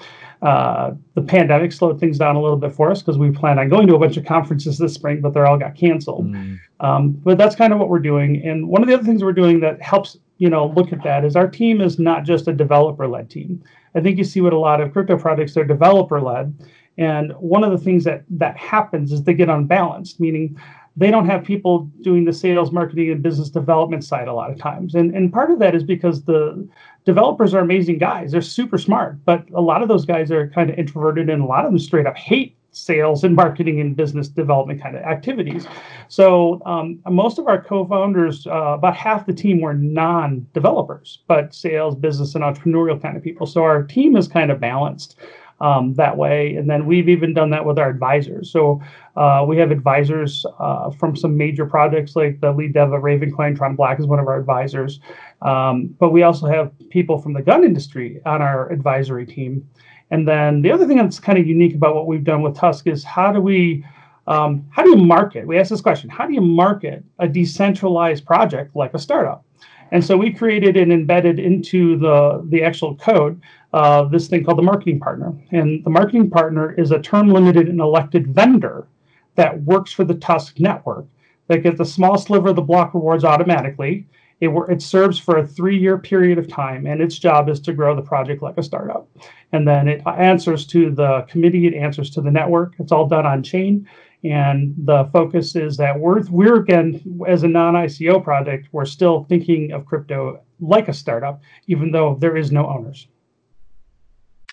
Uh, 0.42 0.92
the 1.14 1.22
pandemic 1.22 1.72
slowed 1.72 1.98
things 1.98 2.18
down 2.18 2.36
a 2.36 2.40
little 2.40 2.56
bit 2.56 2.72
for 2.72 2.90
us 2.90 3.02
because 3.02 3.18
we 3.18 3.30
planned 3.30 3.58
on 3.58 3.68
going 3.68 3.86
to 3.88 3.94
a 3.94 3.98
bunch 3.98 4.16
of 4.16 4.24
conferences 4.24 4.78
this 4.78 4.94
spring, 4.94 5.20
but 5.20 5.34
they 5.34 5.40
all 5.40 5.58
got 5.58 5.74
canceled. 5.74 6.26
Mm. 6.26 6.60
Um, 6.80 7.10
but 7.10 7.38
that's 7.38 7.56
kind 7.56 7.72
of 7.72 7.78
what 7.80 7.88
we're 7.88 7.98
doing. 7.98 8.42
And 8.44 8.68
one 8.68 8.82
of 8.82 8.88
the 8.88 8.94
other 8.94 9.04
things 9.04 9.22
we're 9.22 9.32
doing 9.32 9.60
that 9.60 9.82
helps 9.82 10.16
you 10.38 10.48
know 10.48 10.68
look 10.76 10.92
at 10.92 11.02
that 11.04 11.24
is 11.24 11.36
our 11.36 11.48
team 11.48 11.80
is 11.80 11.98
not 11.98 12.24
just 12.24 12.48
a 12.48 12.52
developer-led 12.52 13.30
team. 13.30 13.62
I 13.94 14.00
think 14.00 14.18
you 14.18 14.24
see 14.24 14.40
what 14.40 14.52
a 14.52 14.58
lot 14.58 14.80
of 14.80 14.92
crypto 14.92 15.18
projects 15.18 15.54
they're 15.54 15.64
developer-led. 15.64 16.54
And 16.98 17.32
one 17.34 17.62
of 17.62 17.70
the 17.70 17.78
things 17.78 18.02
that 18.04 18.24
that 18.30 18.56
happens 18.56 19.12
is 19.12 19.22
they 19.22 19.34
get 19.34 19.48
unbalanced, 19.48 20.18
meaning 20.18 20.58
they 20.98 21.10
don't 21.10 21.26
have 21.26 21.44
people 21.44 21.88
doing 22.02 22.24
the 22.24 22.32
sales, 22.32 22.72
marketing, 22.72 23.10
and 23.10 23.22
business 23.22 23.48
development 23.50 24.04
side 24.04 24.26
a 24.26 24.34
lot 24.34 24.50
of 24.50 24.58
times. 24.58 24.94
And, 24.94 25.14
and 25.14 25.32
part 25.32 25.50
of 25.50 25.60
that 25.60 25.74
is 25.74 25.84
because 25.84 26.24
the 26.24 26.68
developers 27.04 27.54
are 27.54 27.60
amazing 27.60 27.98
guys. 27.98 28.32
They're 28.32 28.42
super 28.42 28.78
smart, 28.78 29.24
but 29.24 29.48
a 29.54 29.60
lot 29.60 29.80
of 29.82 29.88
those 29.88 30.04
guys 30.04 30.30
are 30.32 30.48
kind 30.48 30.70
of 30.70 30.78
introverted 30.78 31.30
and 31.30 31.42
a 31.42 31.46
lot 31.46 31.64
of 31.64 31.70
them 31.70 31.78
straight 31.78 32.06
up 32.06 32.16
hate 32.16 32.56
sales 32.72 33.24
and 33.24 33.34
marketing 33.34 33.80
and 33.80 33.96
business 33.96 34.28
development 34.28 34.82
kind 34.82 34.96
of 34.96 35.02
activities. 35.02 35.66
So 36.08 36.60
um, 36.66 37.00
most 37.08 37.38
of 37.38 37.46
our 37.46 37.62
co-founders, 37.62 38.46
uh, 38.46 38.50
about 38.50 38.94
half 38.94 39.26
the 39.26 39.32
team 39.32 39.60
were 39.60 39.74
non-developers, 39.74 41.20
but 41.28 41.54
sales, 41.54 41.94
business, 41.94 42.34
and 42.34 42.44
entrepreneurial 42.44 43.00
kind 43.00 43.16
of 43.16 43.22
people. 43.22 43.46
So 43.46 43.62
our 43.62 43.82
team 43.84 44.16
is 44.16 44.28
kind 44.28 44.50
of 44.50 44.60
balanced 44.60 45.16
um, 45.60 45.94
that 45.94 46.16
way. 46.16 46.54
And 46.56 46.68
then 46.68 46.86
we've 46.86 47.08
even 47.08 47.34
done 47.34 47.50
that 47.50 47.64
with 47.64 47.78
our 47.78 47.88
advisors. 47.88 48.50
So 48.50 48.80
uh, 49.16 49.44
we 49.46 49.56
have 49.58 49.70
advisors 49.70 50.46
uh, 50.60 50.90
from 50.90 51.16
some 51.16 51.36
major 51.36 51.66
projects 51.66 52.14
like 52.16 52.40
the 52.40 52.52
lead 52.52 52.74
dev 52.74 52.92
of 52.92 53.02
Ravencoin. 53.02 53.56
Tron 53.56 53.76
Black 53.76 53.98
is 53.98 54.06
one 54.06 54.18
of 54.18 54.26
our 54.28 54.38
advisors. 54.38 55.00
Um, 55.42 55.94
but 55.98 56.10
we 56.10 56.22
also 56.22 56.46
have 56.46 56.72
people 56.90 57.18
from 57.18 57.32
the 57.32 57.42
gun 57.42 57.64
industry 57.64 58.20
on 58.24 58.42
our 58.42 58.70
advisory 58.70 59.26
team. 59.26 59.68
And 60.10 60.26
then 60.26 60.62
the 60.62 60.72
other 60.72 60.86
thing 60.86 60.96
that's 60.96 61.20
kind 61.20 61.38
of 61.38 61.46
unique 61.46 61.74
about 61.74 61.94
what 61.94 62.06
we've 62.06 62.24
done 62.24 62.42
with 62.42 62.56
TUSC 62.56 62.90
is 62.90 63.04
how 63.04 63.32
do 63.32 63.40
we 63.40 63.84
um, 64.26 64.66
how 64.70 64.82
do 64.82 64.90
you 64.90 64.96
market? 64.96 65.46
We 65.46 65.58
ask 65.58 65.70
this 65.70 65.80
question: 65.80 66.10
How 66.10 66.26
do 66.26 66.34
you 66.34 66.42
market 66.42 67.02
a 67.18 67.26
decentralized 67.26 68.26
project 68.26 68.76
like 68.76 68.92
a 68.92 68.98
startup? 68.98 69.42
And 69.90 70.04
so 70.04 70.16
we 70.16 70.32
created 70.32 70.76
and 70.76 70.92
embedded 70.92 71.38
into 71.38 71.96
the, 71.98 72.46
the 72.48 72.62
actual 72.62 72.94
code 72.96 73.40
uh, 73.72 74.04
this 74.04 74.28
thing 74.28 74.44
called 74.44 74.58
the 74.58 74.62
marketing 74.62 75.00
partner. 75.00 75.32
And 75.50 75.84
the 75.84 75.90
marketing 75.90 76.30
partner 76.30 76.72
is 76.72 76.90
a 76.90 77.00
term 77.00 77.28
limited 77.28 77.68
and 77.68 77.80
elected 77.80 78.34
vendor 78.34 78.86
that 79.34 79.62
works 79.62 79.92
for 79.92 80.04
the 80.04 80.14
TUSC 80.14 80.60
network 80.60 81.06
that 81.48 81.62
gets 81.62 81.80
a 81.80 81.84
small 81.84 82.18
sliver 82.18 82.50
of 82.50 82.56
the 82.56 82.62
block 82.62 82.94
rewards 82.94 83.24
automatically. 83.24 84.06
It, 84.40 84.50
it 84.68 84.82
serves 84.82 85.18
for 85.18 85.38
a 85.38 85.46
three 85.46 85.78
year 85.78 85.98
period 85.98 86.38
of 86.38 86.48
time, 86.48 86.86
and 86.86 87.00
its 87.00 87.18
job 87.18 87.48
is 87.48 87.60
to 87.60 87.72
grow 87.72 87.96
the 87.96 88.02
project 88.02 88.42
like 88.42 88.56
a 88.56 88.62
startup. 88.62 89.08
And 89.52 89.66
then 89.66 89.88
it 89.88 90.02
answers 90.06 90.66
to 90.66 90.90
the 90.90 91.26
committee, 91.28 91.66
it 91.66 91.74
answers 91.74 92.10
to 92.10 92.20
the 92.20 92.30
network. 92.30 92.74
It's 92.78 92.92
all 92.92 93.08
done 93.08 93.26
on 93.26 93.42
chain. 93.42 93.88
And 94.24 94.74
the 94.76 95.08
focus 95.12 95.54
is 95.54 95.76
that 95.76 95.98
we're, 95.98 96.22
we're 96.28 96.56
again, 96.56 97.00
as 97.26 97.44
a 97.44 97.48
non 97.48 97.74
ICO 97.74 98.22
project, 98.22 98.68
we're 98.72 98.84
still 98.84 99.24
thinking 99.28 99.72
of 99.72 99.86
crypto 99.86 100.40
like 100.60 100.88
a 100.88 100.92
startup, 100.92 101.40
even 101.68 101.92
though 101.92 102.16
there 102.20 102.36
is 102.36 102.50
no 102.50 102.66
owners. 102.66 103.06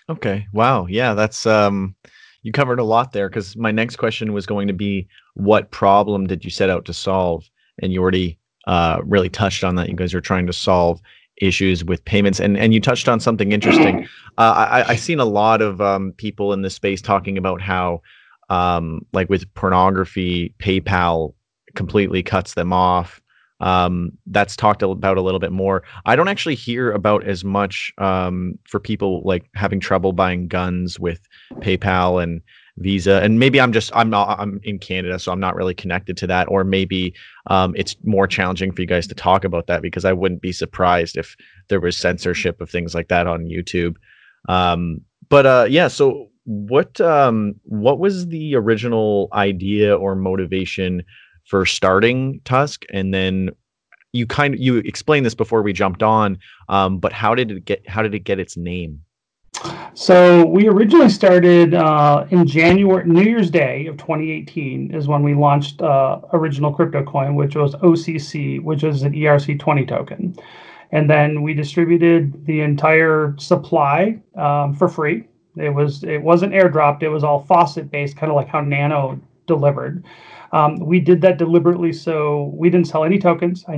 Okay. 0.08 0.46
Wow. 0.52 0.86
Yeah, 0.86 1.14
that's 1.14 1.46
um 1.46 1.96
you 2.42 2.52
covered 2.52 2.78
a 2.78 2.84
lot 2.84 3.10
there 3.10 3.28
because 3.28 3.56
my 3.56 3.72
next 3.72 3.96
question 3.96 4.32
was 4.32 4.46
going 4.46 4.68
to 4.68 4.72
be 4.72 5.08
what 5.34 5.72
problem 5.72 6.28
did 6.28 6.44
you 6.44 6.50
set 6.50 6.70
out 6.70 6.84
to 6.84 6.92
solve? 6.92 7.50
And 7.82 7.92
you 7.92 8.00
already 8.00 8.38
uh, 8.68 9.00
really 9.04 9.28
touched 9.28 9.64
on 9.64 9.74
that. 9.74 9.88
You 9.88 9.96
guys 9.96 10.14
are 10.14 10.20
trying 10.20 10.46
to 10.46 10.52
solve 10.52 11.00
issues 11.38 11.84
with 11.84 12.04
payments, 12.04 12.40
and 12.40 12.56
and 12.56 12.72
you 12.72 12.80
touched 12.80 13.08
on 13.08 13.20
something 13.20 13.52
interesting. 13.52 14.06
Uh, 14.38 14.68
I 14.70 14.90
I 14.90 14.96
seen 14.96 15.18
a 15.18 15.24
lot 15.24 15.62
of 15.62 15.80
um, 15.80 16.12
people 16.18 16.52
in 16.52 16.60
this 16.60 16.74
space 16.74 17.00
talking 17.00 17.38
about 17.38 17.62
how 17.62 18.02
um, 18.48 19.00
like 19.12 19.28
with 19.28 19.52
pornography, 19.54 20.54
PayPal 20.58 21.34
completely 21.74 22.22
cuts 22.22 22.54
them 22.54 22.72
off. 22.72 23.20
Um, 23.60 24.12
that's 24.26 24.54
talked 24.54 24.82
about 24.82 25.16
a 25.16 25.22
little 25.22 25.40
bit 25.40 25.52
more. 25.52 25.82
I 26.04 26.14
don't 26.14 26.28
actually 26.28 26.56
hear 26.56 26.92
about 26.92 27.24
as 27.24 27.42
much 27.42 27.92
um, 27.98 28.58
for 28.64 28.78
people 28.78 29.22
like 29.24 29.48
having 29.54 29.80
trouble 29.80 30.12
buying 30.12 30.46
guns 30.46 31.00
with 31.00 31.20
PayPal 31.54 32.22
and 32.22 32.42
Visa. 32.78 33.22
And 33.22 33.38
maybe 33.38 33.58
I'm 33.58 33.72
just 33.72 33.90
I'm 33.96 34.10
not 34.10 34.38
I'm 34.38 34.60
in 34.62 34.78
Canada, 34.78 35.18
so 35.18 35.32
I'm 35.32 35.40
not 35.40 35.56
really 35.56 35.72
connected 35.72 36.18
to 36.18 36.26
that. 36.26 36.48
Or 36.50 36.64
maybe 36.64 37.14
um, 37.46 37.74
it's 37.76 37.96
more 38.04 38.26
challenging 38.26 38.72
for 38.72 38.82
you 38.82 38.86
guys 38.86 39.06
to 39.06 39.14
talk 39.14 39.44
about 39.44 39.66
that 39.68 39.80
because 39.80 40.04
I 40.04 40.12
wouldn't 40.12 40.42
be 40.42 40.52
surprised 40.52 41.16
if 41.16 41.34
there 41.68 41.80
was 41.80 41.96
censorship 41.96 42.60
of 42.60 42.68
things 42.68 42.94
like 42.94 43.08
that 43.08 43.26
on 43.26 43.46
YouTube. 43.46 43.96
Um, 44.50 45.00
but 45.30 45.46
uh, 45.46 45.66
yeah, 45.68 45.88
so 45.88 46.28
what 46.46 47.00
um 47.00 47.56
what 47.64 47.98
was 47.98 48.28
the 48.28 48.54
original 48.54 49.28
idea 49.32 49.96
or 49.96 50.14
motivation 50.14 51.02
for 51.44 51.66
starting 51.66 52.40
TUSC? 52.44 52.84
And 52.92 53.12
then 53.12 53.50
you 54.12 54.26
kind 54.26 54.54
of 54.54 54.60
you 54.60 54.78
explained 54.78 55.26
this 55.26 55.34
before 55.34 55.62
we 55.62 55.72
jumped 55.72 56.02
on 56.02 56.38
um, 56.68 56.98
but 56.98 57.12
how 57.12 57.34
did 57.34 57.50
it 57.50 57.64
get 57.64 57.86
how 57.88 58.02
did 58.02 58.14
it 58.14 58.20
get 58.20 58.38
its 58.38 58.56
name? 58.56 59.02
So 59.94 60.46
we 60.46 60.68
originally 60.68 61.08
started 61.08 61.74
uh, 61.74 62.26
in 62.30 62.46
January, 62.46 63.08
New 63.08 63.22
Year's 63.22 63.50
Day 63.50 63.86
of 63.86 63.96
2018 63.96 64.94
is 64.94 65.08
when 65.08 65.22
we 65.22 65.34
launched 65.34 65.80
uh, 65.80 66.20
original 66.34 66.72
crypto 66.72 67.02
coin, 67.02 67.34
which 67.34 67.56
was 67.56 67.74
OCC, 67.76 68.62
which 68.62 68.84
is 68.84 69.02
an 69.02 69.14
ERC20 69.14 69.88
token. 69.88 70.36
And 70.92 71.08
then 71.08 71.42
we 71.42 71.54
distributed 71.54 72.44
the 72.44 72.60
entire 72.60 73.34
supply 73.38 74.20
um, 74.36 74.74
for 74.74 74.88
free 74.88 75.24
It 75.56 75.70
was 75.70 76.04
it 76.04 76.22
wasn't 76.22 76.52
airdropped. 76.52 77.02
It 77.02 77.08
was 77.08 77.24
all 77.24 77.40
faucet 77.44 77.90
based, 77.90 78.16
kind 78.16 78.30
of 78.30 78.36
like 78.36 78.48
how 78.48 78.60
Nano 78.60 79.20
delivered. 79.46 80.04
Um, 80.52 80.78
we 80.78 81.00
did 81.00 81.20
that 81.22 81.38
deliberately 81.38 81.92
so 81.92 82.52
we 82.54 82.70
didn't 82.70 82.86
sell 82.86 83.04
any 83.04 83.18
tokens. 83.18 83.64
I 83.68 83.76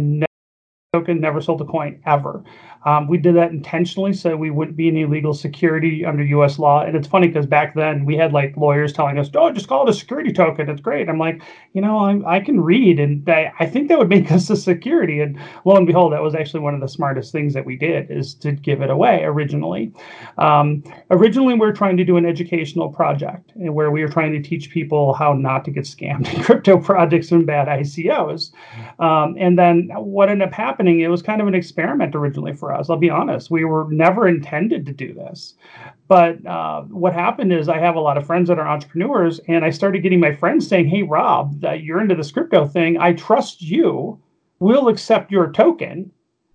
token, 0.94 1.20
never 1.20 1.38
sold 1.42 1.60
a 1.60 1.66
coin 1.66 2.00
ever. 2.06 2.42
Um, 2.86 3.08
we 3.08 3.18
did 3.18 3.34
that 3.34 3.50
intentionally 3.50 4.14
so 4.14 4.36
we 4.36 4.50
wouldn't 4.50 4.76
be 4.76 4.88
in 4.88 4.96
illegal 4.96 5.34
security 5.34 6.04
under 6.04 6.24
U.S. 6.24 6.58
law. 6.58 6.80
And 6.80 6.96
it's 6.96 7.06
funny 7.06 7.26
because 7.28 7.44
back 7.44 7.74
then 7.74 8.06
we 8.06 8.16
had 8.16 8.32
like 8.32 8.56
lawyers 8.56 8.92
telling 8.92 9.18
us, 9.18 9.28
"Oh, 9.34 9.50
just 9.52 9.68
call 9.68 9.86
it 9.86 9.90
a 9.90 9.92
security 9.92 10.32
token. 10.32 10.70
It's 10.70 10.80
great." 10.80 11.08
I'm 11.08 11.18
like, 11.18 11.42
you 11.74 11.82
know, 11.82 11.98
I, 11.98 12.36
I 12.36 12.40
can 12.40 12.60
read, 12.60 12.98
and 12.98 13.28
I, 13.28 13.52
I 13.58 13.66
think 13.66 13.88
that 13.88 13.98
would 13.98 14.08
make 14.08 14.32
us 14.32 14.48
a 14.48 14.56
security. 14.56 15.20
And 15.20 15.38
lo 15.66 15.76
and 15.76 15.86
behold, 15.86 16.12
that 16.12 16.22
was 16.22 16.34
actually 16.34 16.60
one 16.60 16.74
of 16.74 16.80
the 16.80 16.88
smartest 16.88 17.32
things 17.32 17.52
that 17.52 17.66
we 17.66 17.76
did 17.76 18.10
is 18.10 18.34
to 18.36 18.52
give 18.52 18.80
it 18.80 18.88
away 18.88 19.24
originally. 19.24 19.92
Um, 20.38 20.82
originally, 21.10 21.54
we 21.54 21.66
are 21.66 21.72
trying 21.72 21.96
to 21.98 22.04
do 22.04 22.16
an 22.16 22.24
educational 22.24 22.88
project 22.88 23.52
where 23.54 23.90
we 23.90 24.00
were 24.02 24.08
trying 24.08 24.32
to 24.32 24.40
teach 24.40 24.70
people 24.70 25.12
how 25.12 25.34
not 25.34 25.64
to 25.66 25.70
get 25.70 25.84
scammed 25.84 26.32
in 26.34 26.42
crypto 26.42 26.78
projects 26.78 27.32
and 27.32 27.46
bad 27.46 27.68
ICOs. 27.68 28.52
Um, 28.98 29.36
and 29.38 29.58
then 29.58 29.90
what 29.94 30.30
ended 30.30 30.48
up 30.48 30.54
happening, 30.54 30.77
it 30.86 31.08
was 31.08 31.22
kind 31.22 31.40
of 31.40 31.48
an 31.48 31.54
experiment 31.54 32.14
originally 32.14 32.54
for 32.54 32.72
us. 32.72 32.88
I'll 32.88 32.96
be 32.96 33.10
honest. 33.10 33.50
We 33.50 33.64
were 33.64 33.86
never 33.90 34.28
intended 34.28 34.86
to 34.86 34.92
do 34.92 35.12
this. 35.12 35.54
But 36.06 36.44
uh, 36.46 36.82
what 36.82 37.12
happened 37.12 37.52
is 37.52 37.68
I 37.68 37.78
have 37.78 37.96
a 37.96 38.00
lot 38.00 38.16
of 38.16 38.26
friends 38.26 38.48
that 38.48 38.58
are 38.58 38.68
entrepreneurs, 38.68 39.40
and 39.48 39.64
I 39.64 39.70
started 39.70 40.02
getting 40.02 40.20
my 40.20 40.32
friends 40.32 40.68
saying, 40.68 40.88
Hey, 40.88 41.02
Rob, 41.02 41.64
you're 41.80 42.00
into 42.00 42.14
this 42.14 42.30
crypto 42.30 42.66
thing. 42.66 42.98
I 42.98 43.14
trust 43.14 43.60
you. 43.60 44.20
We'll 44.60 44.88
accept 44.88 45.32
your 45.32 45.50
token 45.52 46.12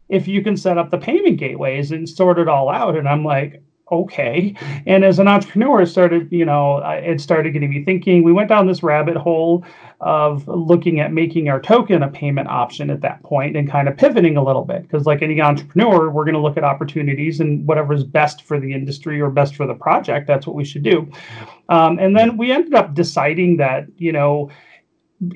if 0.09 0.27
you 0.27 0.43
can 0.43 0.55
set 0.55 0.77
up 0.77 0.91
the 0.91 0.97
payment 0.97 1.37
gateways 1.37 1.91
and 1.91 2.07
sort 2.07 2.39
it 2.39 2.47
all 2.47 2.69
out. 2.69 2.95
And 2.95 3.09
I'm 3.09 3.25
like, 3.25 3.63
okay. 4.01 4.55
And 4.85 5.03
as 5.03 5.19
an 5.19 5.27
entrepreneur, 5.27 5.85
started, 5.85 6.31
you 6.31 6.45
know, 6.45 6.77
it 6.77 7.21
started 7.21 7.51
getting 7.51 7.69
me 7.69 7.83
thinking. 7.83 8.23
We 8.23 8.33
went 8.33 8.50
down 8.50 8.67
this 8.67 8.83
rabbit 8.83 9.15
hole 9.15 9.65
of 10.01 10.47
looking 10.47 11.00
at 11.00 11.13
making 11.13 11.47
our 11.47 11.62
token 11.62 12.03
a 12.03 12.09
payment 12.09 12.50
option 12.50 12.89
at 12.89 13.01
that 13.01 13.23
point 13.23 13.55
and 13.55 13.69
kind 13.69 13.88
of 13.88 13.95
pivoting 13.95 14.35
a 14.35 14.43
little 14.43 14.65
bit. 14.65 14.83
Because, 14.83 15.05
like 15.05 15.21
any 15.21 15.39
entrepreneur, 15.41 16.09
we're 16.09 16.25
going 16.25 16.35
to 16.35 16.41
look 16.41 16.57
at 16.57 16.63
opportunities 16.63 17.39
and 17.39 17.65
whatever's 17.67 18.03
best 18.03 18.43
for 18.43 18.59
the 18.59 18.73
industry 18.73 19.21
or 19.21 19.29
best 19.29 19.55
for 19.55 19.65
the 19.65 19.75
project, 19.75 20.27
that's 20.27 20.45
what 20.45 20.55
we 20.55 20.65
should 20.65 20.83
do. 20.83 21.09
Um, 21.69 22.00
and 22.00 22.17
then 22.17 22.38
we 22.38 22.51
ended 22.51 22.73
up 22.73 22.93
deciding 22.93 23.57
that, 23.57 23.85
you 23.97 24.12
know, 24.12 24.50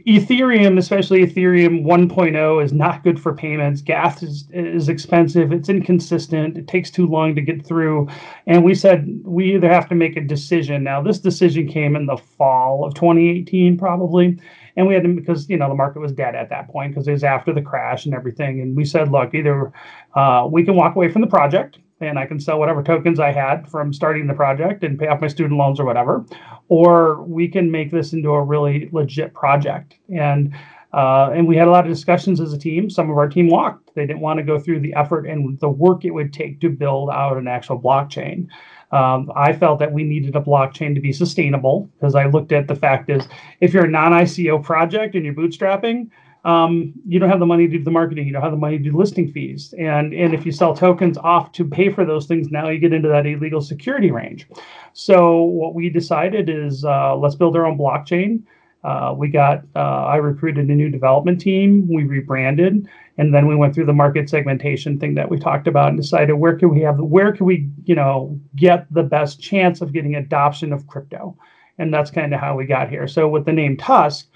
Ethereum, 0.07 0.77
especially 0.77 1.25
Ethereum 1.25 1.83
1.0, 1.83 2.63
is 2.63 2.73
not 2.73 3.03
good 3.03 3.19
for 3.19 3.33
payments. 3.33 3.81
Gas 3.81 4.23
is, 4.23 4.47
is 4.51 4.89
expensive. 4.89 5.51
It's 5.51 5.69
inconsistent. 5.69 6.57
It 6.57 6.67
takes 6.67 6.89
too 6.89 7.07
long 7.07 7.35
to 7.35 7.41
get 7.41 7.65
through. 7.65 8.07
And 8.47 8.63
we 8.63 8.73
said 8.75 9.07
we 9.23 9.55
either 9.55 9.69
have 9.69 9.87
to 9.89 9.95
make 9.95 10.15
a 10.15 10.21
decision. 10.21 10.83
Now, 10.83 11.01
this 11.01 11.19
decision 11.19 11.67
came 11.67 11.95
in 11.95 12.05
the 12.05 12.17
fall 12.17 12.85
of 12.85 12.93
2018, 12.95 13.77
probably. 13.77 14.39
And 14.75 14.87
we 14.87 14.93
had 14.93 15.03
to, 15.03 15.09
because, 15.09 15.49
you 15.49 15.57
know, 15.57 15.69
the 15.69 15.75
market 15.75 15.99
was 15.99 16.11
dead 16.11 16.35
at 16.35 16.49
that 16.49 16.69
point 16.69 16.93
because 16.93 17.07
it 17.07 17.11
was 17.11 17.23
after 17.23 17.53
the 17.53 17.61
crash 17.61 18.05
and 18.05 18.13
everything. 18.13 18.61
And 18.61 18.75
we 18.75 18.85
said, 18.85 19.11
look, 19.11 19.33
either 19.33 19.71
uh, 20.15 20.47
we 20.49 20.63
can 20.63 20.75
walk 20.75 20.95
away 20.95 21.11
from 21.11 21.21
the 21.21 21.27
project 21.27 21.79
and 21.99 22.19
I 22.19 22.25
can 22.25 22.39
sell 22.39 22.59
whatever 22.59 22.83
tokens 22.83 23.19
I 23.19 23.31
had 23.31 23.69
from 23.69 23.91
starting 23.93 24.27
the 24.27 24.33
project 24.33 24.83
and 24.83 24.99
pay 24.99 25.07
off 25.07 25.21
my 25.21 25.27
student 25.27 25.57
loans 25.57 25.79
or 25.79 25.85
whatever, 25.85 26.25
or 26.69 27.23
we 27.23 27.47
can 27.47 27.71
make 27.71 27.91
this 27.91 28.13
into 28.13 28.31
a 28.31 28.43
really 28.43 28.89
legit 28.91 29.33
project. 29.33 29.95
And 30.13 30.53
uh, 30.93 31.31
and 31.33 31.47
we 31.47 31.57
had 31.57 31.67
a 31.67 31.71
lot 31.71 31.85
of 31.85 31.91
discussions 31.91 32.39
as 32.39 32.53
a 32.53 32.57
team. 32.57 32.89
Some 32.89 33.09
of 33.09 33.17
our 33.17 33.27
team 33.27 33.49
walked; 33.49 33.93
they 33.95 34.05
didn't 34.05 34.21
want 34.21 34.37
to 34.37 34.43
go 34.43 34.57
through 34.57 34.79
the 34.79 34.93
effort 34.93 35.25
and 35.25 35.59
the 35.59 35.69
work 35.69 36.05
it 36.05 36.11
would 36.11 36.31
take 36.31 36.61
to 36.61 36.69
build 36.69 37.09
out 37.09 37.37
an 37.37 37.47
actual 37.47 37.79
blockchain. 37.79 38.47
Um, 38.91 39.29
I 39.35 39.51
felt 39.51 39.79
that 39.79 39.91
we 39.91 40.03
needed 40.03 40.35
a 40.37 40.41
blockchain 40.41 40.95
to 40.95 41.01
be 41.01 41.11
sustainable 41.11 41.89
because 41.99 42.15
I 42.15 42.27
looked 42.27 42.53
at 42.53 42.69
the 42.69 42.75
fact 42.75 43.09
is 43.09 43.27
if 43.59 43.73
you're 43.73 43.85
a 43.85 43.89
non-ICO 43.89 44.63
project 44.63 45.13
and 45.15 45.25
you're 45.25 45.33
bootstrapping, 45.33 46.09
um, 46.47 46.93
you 47.05 47.19
don't 47.19 47.29
have 47.29 47.41
the 47.41 47.45
money 47.45 47.67
to 47.67 47.77
do 47.77 47.83
the 47.83 47.91
marketing. 47.91 48.25
You 48.25 48.31
don't 48.31 48.41
have 48.41 48.53
the 48.53 48.57
money 48.57 48.77
to 48.77 48.83
do 48.83 48.97
listing 48.97 49.29
fees. 49.29 49.73
And, 49.77 50.13
and 50.13 50.33
if 50.33 50.45
you 50.45 50.53
sell 50.53 50.73
tokens 50.73 51.17
off 51.17 51.51
to 51.51 51.65
pay 51.65 51.91
for 51.91 52.05
those 52.05 52.25
things, 52.25 52.47
now 52.49 52.69
you 52.69 52.79
get 52.79 52.93
into 52.93 53.09
that 53.09 53.27
illegal 53.27 53.59
security 53.59 54.11
range. 54.11 54.47
So 54.93 55.43
what 55.43 55.75
we 55.75 55.89
decided 55.89 56.49
is 56.49 56.85
uh, 56.85 57.17
let's 57.17 57.35
build 57.35 57.57
our 57.57 57.65
own 57.65 57.77
blockchain. 57.77 58.43
Uh, 58.81 59.13
we 59.17 59.27
got, 59.27 59.63
uh, 59.75 60.05
I 60.05 60.15
recruited 60.15 60.69
a 60.69 60.73
new 60.73 60.89
development 60.89 61.41
team. 61.41 61.85
We 61.93 62.05
rebranded, 62.05 62.87
and 63.17 63.33
then 63.33 63.45
we 63.45 63.55
went 63.55 63.75
through 63.75 63.87
the 63.87 63.93
market 63.93 64.29
segmentation 64.29 64.97
thing 64.97 65.15
that 65.15 65.29
we 65.29 65.37
talked 65.37 65.67
about 65.67 65.89
and 65.89 65.97
decided 65.97 66.31
where 66.35 66.55
can 66.55 66.69
we 66.69 66.79
have, 66.79 66.97
where 66.97 67.33
can 67.33 67.45
we, 67.45 67.69
you 67.83 67.95
know, 67.95 68.39
get 68.55 68.85
the 68.93 69.03
best 69.03 69.41
chance 69.41 69.81
of 69.81 69.91
getting 69.91 70.15
adoption 70.15 70.71
of 70.71 70.87
crypto, 70.87 71.35
and 71.77 71.93
that's 71.93 72.09
kind 72.09 72.33
of 72.33 72.39
how 72.39 72.55
we 72.55 72.65
got 72.65 72.87
here. 72.87 73.05
So 73.05 73.27
with 73.27 73.43
the 73.43 73.51
name 73.51 73.75
TUSC, 73.75 74.27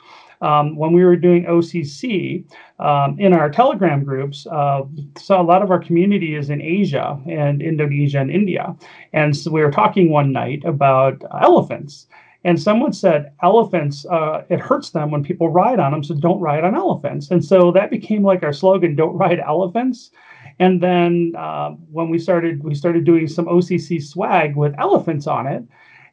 um, 0.42 0.76
when 0.76 0.94
we 0.94 1.04
were 1.04 1.16
doing 1.16 1.46
OCC 1.46 2.46
um, 2.80 3.20
in 3.20 3.34
our 3.34 3.50
Telegram 3.50 4.04
groups, 4.04 4.48
uh, 4.48 4.82
so 5.18 5.40
a 5.40 5.44
lot 5.44 5.62
of 5.62 5.72
our 5.72 5.80
community 5.80 6.36
is 6.36 6.50
in 6.50 6.62
Asia 6.62 7.20
and 7.28 7.62
Indonesia 7.62 8.20
and 8.20 8.32
India. 8.32 8.76
And 9.14 9.36
so 9.36 9.52
we 9.52 9.62
were 9.62 9.72
talking 9.72 10.10
one 10.10 10.32
night 10.32 10.64
about 10.66 11.22
elephants. 11.42 12.08
And 12.44 12.60
someone 12.60 12.92
said, 12.92 13.34
elephants, 13.44 14.06
uh, 14.08 14.44
it 14.50 14.60
hurts 14.60 14.90
them 14.90 15.12
when 15.12 15.24
people 15.24 15.50
ride 15.50 15.80
on 15.80 15.92
them, 15.92 16.04
so 16.04 16.16
don't 16.16 16.40
ride 16.40 16.64
on 16.64 16.74
elephants. 16.74 17.30
And 17.30 17.46
so 17.46 17.72
that 17.74 17.92
became 17.92 18.24
like 18.24 18.42
our 18.42 18.54
slogan, 18.54 18.96
don't 18.96 19.16
ride 19.16 19.40
elephants. 19.40 20.10
And 20.58 20.82
then 20.82 21.34
uh, 21.38 21.72
when 21.92 22.10
we 22.10 22.18
started, 22.18 22.64
we 22.64 22.74
started 22.74 23.04
doing 23.04 23.28
some 23.28 23.46
OCC 23.46 24.02
swag 24.02 24.56
with 24.56 24.74
elephants 24.80 25.28
on 25.28 25.46
it. 25.46 25.64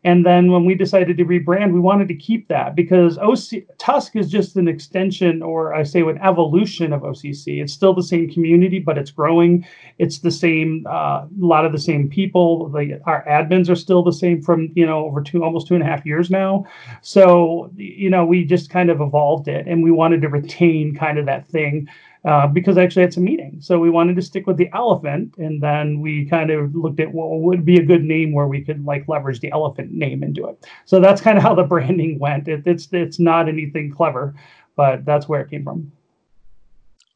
And 0.04 0.24
then 0.24 0.52
when 0.52 0.64
we 0.64 0.74
decided 0.74 1.16
to 1.16 1.24
rebrand, 1.24 1.72
we 1.72 1.80
wanted 1.80 2.08
to 2.08 2.14
keep 2.14 2.46
that 2.48 2.76
because 2.76 3.18
OC, 3.18 3.64
TUSC 3.78 4.16
is 4.16 4.30
just 4.30 4.56
an 4.56 4.68
extension, 4.68 5.42
or 5.42 5.74
I 5.74 5.82
say 5.82 6.00
an 6.02 6.18
evolution 6.18 6.92
of 6.92 7.02
OCC. 7.02 7.60
It's 7.60 7.72
still 7.72 7.94
the 7.94 8.02
same 8.02 8.30
community, 8.30 8.78
but 8.78 8.96
it's 8.96 9.10
growing. 9.10 9.66
It's 9.98 10.20
the 10.20 10.30
same, 10.30 10.86
uh, 10.88 11.24
a 11.24 11.28
lot 11.36 11.64
of 11.64 11.72
the 11.72 11.80
same 11.80 12.08
people. 12.08 12.72
Our 13.06 13.24
admins 13.24 13.68
are 13.68 13.76
still 13.76 14.04
the 14.04 14.12
same 14.12 14.40
from 14.40 14.70
you 14.74 14.86
know 14.86 15.04
over 15.04 15.20
two, 15.20 15.42
almost 15.42 15.66
two 15.66 15.74
and 15.74 15.82
a 15.82 15.86
half 15.86 16.06
years 16.06 16.30
now. 16.30 16.64
So 17.02 17.70
you 17.76 18.08
know 18.08 18.24
we 18.24 18.44
just 18.44 18.70
kind 18.70 18.90
of 18.90 19.00
evolved 19.00 19.48
it, 19.48 19.66
and 19.66 19.82
we 19.82 19.90
wanted 19.90 20.22
to 20.22 20.28
retain 20.28 20.94
kind 20.94 21.18
of 21.18 21.26
that 21.26 21.48
thing 21.48 21.88
uh, 22.28 22.46
because 22.46 22.76
I 22.76 22.82
actually 22.82 23.04
it's 23.04 23.16
a 23.16 23.20
meeting. 23.20 23.56
So 23.60 23.78
we 23.78 23.88
wanted 23.88 24.16
to 24.16 24.22
stick 24.22 24.46
with 24.46 24.58
the 24.58 24.68
elephant, 24.74 25.36
and 25.38 25.62
then 25.62 26.00
we 26.00 26.26
kind 26.26 26.50
of 26.50 26.74
looked 26.74 27.00
at 27.00 27.10
what 27.10 27.30
would 27.40 27.64
be 27.64 27.78
a 27.78 27.82
good 27.82 28.04
name 28.04 28.32
where 28.32 28.46
we 28.46 28.62
could 28.62 28.84
like 28.84 29.08
leverage 29.08 29.40
the 29.40 29.50
elephant 29.50 29.92
name 29.92 30.22
into 30.22 30.46
it. 30.46 30.66
So 30.84 31.00
that's 31.00 31.22
kind 31.22 31.38
of 31.38 31.42
how 31.42 31.54
the 31.54 31.62
branding 31.72 32.18
went. 32.18 32.46
It, 32.46 32.66
it's 32.66 32.86
it's 32.92 33.18
not 33.18 33.48
anything 33.48 33.90
clever, 33.90 34.34
but 34.76 35.06
that's 35.06 35.26
where 35.26 35.40
it 35.40 35.48
came 35.48 35.64
from. 35.64 35.90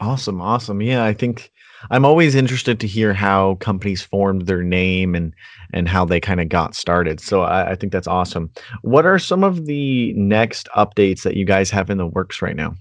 Awesome, 0.00 0.40
awesome. 0.40 0.80
Yeah, 0.80 1.04
I 1.04 1.12
think 1.12 1.52
I'm 1.90 2.06
always 2.06 2.34
interested 2.34 2.80
to 2.80 2.86
hear 2.86 3.12
how 3.12 3.56
companies 3.56 4.00
formed 4.00 4.46
their 4.46 4.62
name 4.62 5.14
and 5.14 5.34
and 5.74 5.90
how 5.90 6.06
they 6.06 6.20
kind 6.20 6.40
of 6.40 6.48
got 6.48 6.74
started. 6.74 7.20
So 7.20 7.42
I, 7.42 7.72
I 7.72 7.74
think 7.74 7.92
that's 7.92 8.08
awesome. 8.08 8.50
What 8.80 9.04
are 9.04 9.18
some 9.18 9.44
of 9.44 9.66
the 9.66 10.14
next 10.14 10.70
updates 10.74 11.22
that 11.24 11.36
you 11.36 11.44
guys 11.44 11.70
have 11.70 11.90
in 11.90 11.98
the 11.98 12.06
works 12.06 12.40
right 12.40 12.56
now? 12.56 12.76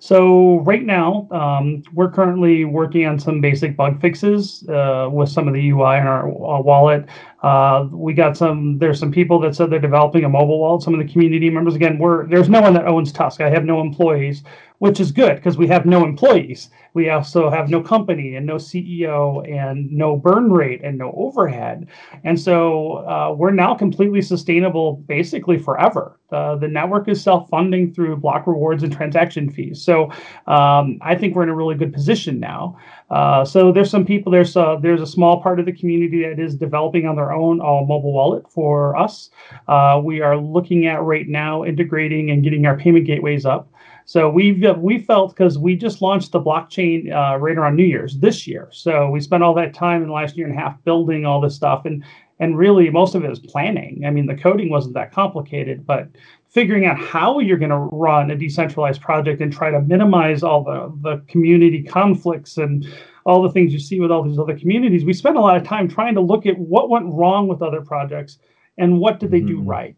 So 0.00 0.60
right 0.60 0.84
now, 0.84 1.26
um, 1.32 1.82
we're 1.92 2.10
currently 2.10 2.64
working 2.64 3.04
on 3.06 3.18
some 3.18 3.40
basic 3.40 3.76
bug 3.76 4.00
fixes 4.00 4.64
uh, 4.68 5.08
with 5.10 5.28
some 5.28 5.48
of 5.48 5.54
the 5.54 5.70
UI 5.70 5.96
in 5.98 6.06
our 6.06 6.28
uh, 6.28 6.60
wallet. 6.60 7.06
Uh, 7.42 7.88
we 7.92 8.12
got 8.12 8.36
some. 8.36 8.78
There's 8.78 8.98
some 8.98 9.12
people 9.12 9.38
that 9.40 9.54
said 9.54 9.70
they're 9.70 9.78
developing 9.78 10.24
a 10.24 10.28
mobile 10.28 10.58
wallet. 10.58 10.82
Some 10.82 10.94
of 10.94 11.06
the 11.06 11.10
community 11.10 11.50
members. 11.50 11.76
Again, 11.76 11.98
we're 11.98 12.26
there's 12.26 12.48
no 12.48 12.60
one 12.60 12.74
that 12.74 12.86
owns 12.86 13.12
TUSC. 13.12 13.40
I 13.40 13.50
have 13.50 13.64
no 13.64 13.80
employees, 13.80 14.42
which 14.78 14.98
is 14.98 15.12
good 15.12 15.36
because 15.36 15.56
we 15.56 15.68
have 15.68 15.86
no 15.86 16.04
employees. 16.04 16.70
We 16.94 17.10
also 17.10 17.50
have 17.50 17.68
no 17.68 17.80
company 17.80 18.34
and 18.36 18.46
no 18.46 18.56
CEO 18.56 19.48
and 19.48 19.90
no 19.92 20.16
burn 20.16 20.50
rate 20.50 20.80
and 20.82 20.98
no 20.98 21.12
overhead. 21.16 21.88
And 22.24 22.40
so 22.40 22.98
uh, 23.06 23.34
we're 23.36 23.52
now 23.52 23.74
completely 23.74 24.22
sustainable 24.22 24.96
basically 25.06 25.58
forever. 25.58 26.18
Uh, 26.30 26.56
the 26.56 26.68
network 26.68 27.08
is 27.08 27.22
self 27.22 27.48
funding 27.48 27.92
through 27.92 28.16
block 28.16 28.46
rewards 28.46 28.82
and 28.82 28.92
transaction 28.92 29.50
fees. 29.50 29.82
So 29.82 30.10
um, 30.46 30.98
I 31.00 31.14
think 31.14 31.34
we're 31.34 31.44
in 31.44 31.48
a 31.48 31.54
really 31.54 31.74
good 31.74 31.92
position 31.92 32.38
now. 32.38 32.76
Uh, 33.10 33.44
so 33.44 33.72
there's 33.72 33.90
some 33.90 34.04
people, 34.04 34.30
there's 34.30 34.54
a, 34.54 34.78
there's 34.82 35.00
a 35.00 35.06
small 35.06 35.40
part 35.40 35.58
of 35.58 35.66
the 35.66 35.72
community 35.72 36.22
that 36.22 36.38
is 36.38 36.54
developing 36.54 37.06
on 37.06 37.16
their 37.16 37.27
own 37.32 37.60
a 37.60 37.84
mobile 37.86 38.12
wallet 38.12 38.50
for 38.50 38.96
us. 38.96 39.30
Uh, 39.66 40.00
we 40.02 40.20
are 40.20 40.36
looking 40.36 40.86
at 40.86 41.02
right 41.02 41.28
now 41.28 41.64
integrating 41.64 42.30
and 42.30 42.42
getting 42.42 42.66
our 42.66 42.76
payment 42.76 43.06
gateways 43.06 43.46
up. 43.46 43.70
So 44.04 44.30
we've 44.30 44.64
we 44.78 45.00
felt 45.00 45.36
because 45.36 45.58
we 45.58 45.76
just 45.76 46.00
launched 46.00 46.32
the 46.32 46.40
blockchain 46.40 47.12
uh, 47.12 47.36
right 47.36 47.58
around 47.58 47.76
New 47.76 47.84
Year's 47.84 48.16
this 48.18 48.46
year. 48.46 48.70
So 48.72 49.10
we 49.10 49.20
spent 49.20 49.42
all 49.42 49.52
that 49.54 49.74
time 49.74 50.00
in 50.00 50.08
the 50.08 50.14
last 50.14 50.34
year 50.34 50.46
and 50.46 50.56
a 50.56 50.58
half 50.58 50.82
building 50.84 51.26
all 51.26 51.42
this 51.42 51.54
stuff, 51.54 51.84
and 51.84 52.02
and 52.40 52.56
really 52.56 52.88
most 52.88 53.14
of 53.14 53.24
it 53.24 53.30
is 53.30 53.38
planning. 53.38 54.04
I 54.06 54.10
mean, 54.10 54.26
the 54.26 54.34
coding 54.34 54.70
wasn't 54.70 54.94
that 54.94 55.12
complicated, 55.12 55.86
but 55.86 56.08
figuring 56.48 56.86
out 56.86 56.98
how 56.98 57.38
you're 57.38 57.58
going 57.58 57.70
to 57.70 57.76
run 57.76 58.30
a 58.30 58.36
decentralized 58.36 59.00
project 59.00 59.40
and 59.40 59.52
try 59.52 59.70
to 59.70 59.80
minimize 59.82 60.42
all 60.42 60.64
the, 60.64 60.92
the 61.02 61.22
community 61.28 61.82
conflicts 61.82 62.56
and 62.56 62.86
all 63.26 63.42
the 63.42 63.50
things 63.50 63.72
you 63.72 63.78
see 63.78 64.00
with 64.00 64.10
all 64.10 64.22
these 64.22 64.38
other 64.38 64.58
communities. 64.58 65.04
We 65.04 65.12
spent 65.12 65.36
a 65.36 65.40
lot 65.40 65.56
of 65.56 65.64
time 65.64 65.88
trying 65.88 66.14
to 66.14 66.20
look 66.20 66.46
at 66.46 66.58
what 66.58 66.88
went 66.88 67.12
wrong 67.12 67.46
with 67.48 67.60
other 67.60 67.82
projects 67.82 68.38
and 68.78 68.98
what 68.98 69.20
did 69.20 69.30
they 69.30 69.40
mm-hmm. 69.40 69.48
do 69.48 69.60
right. 69.60 69.94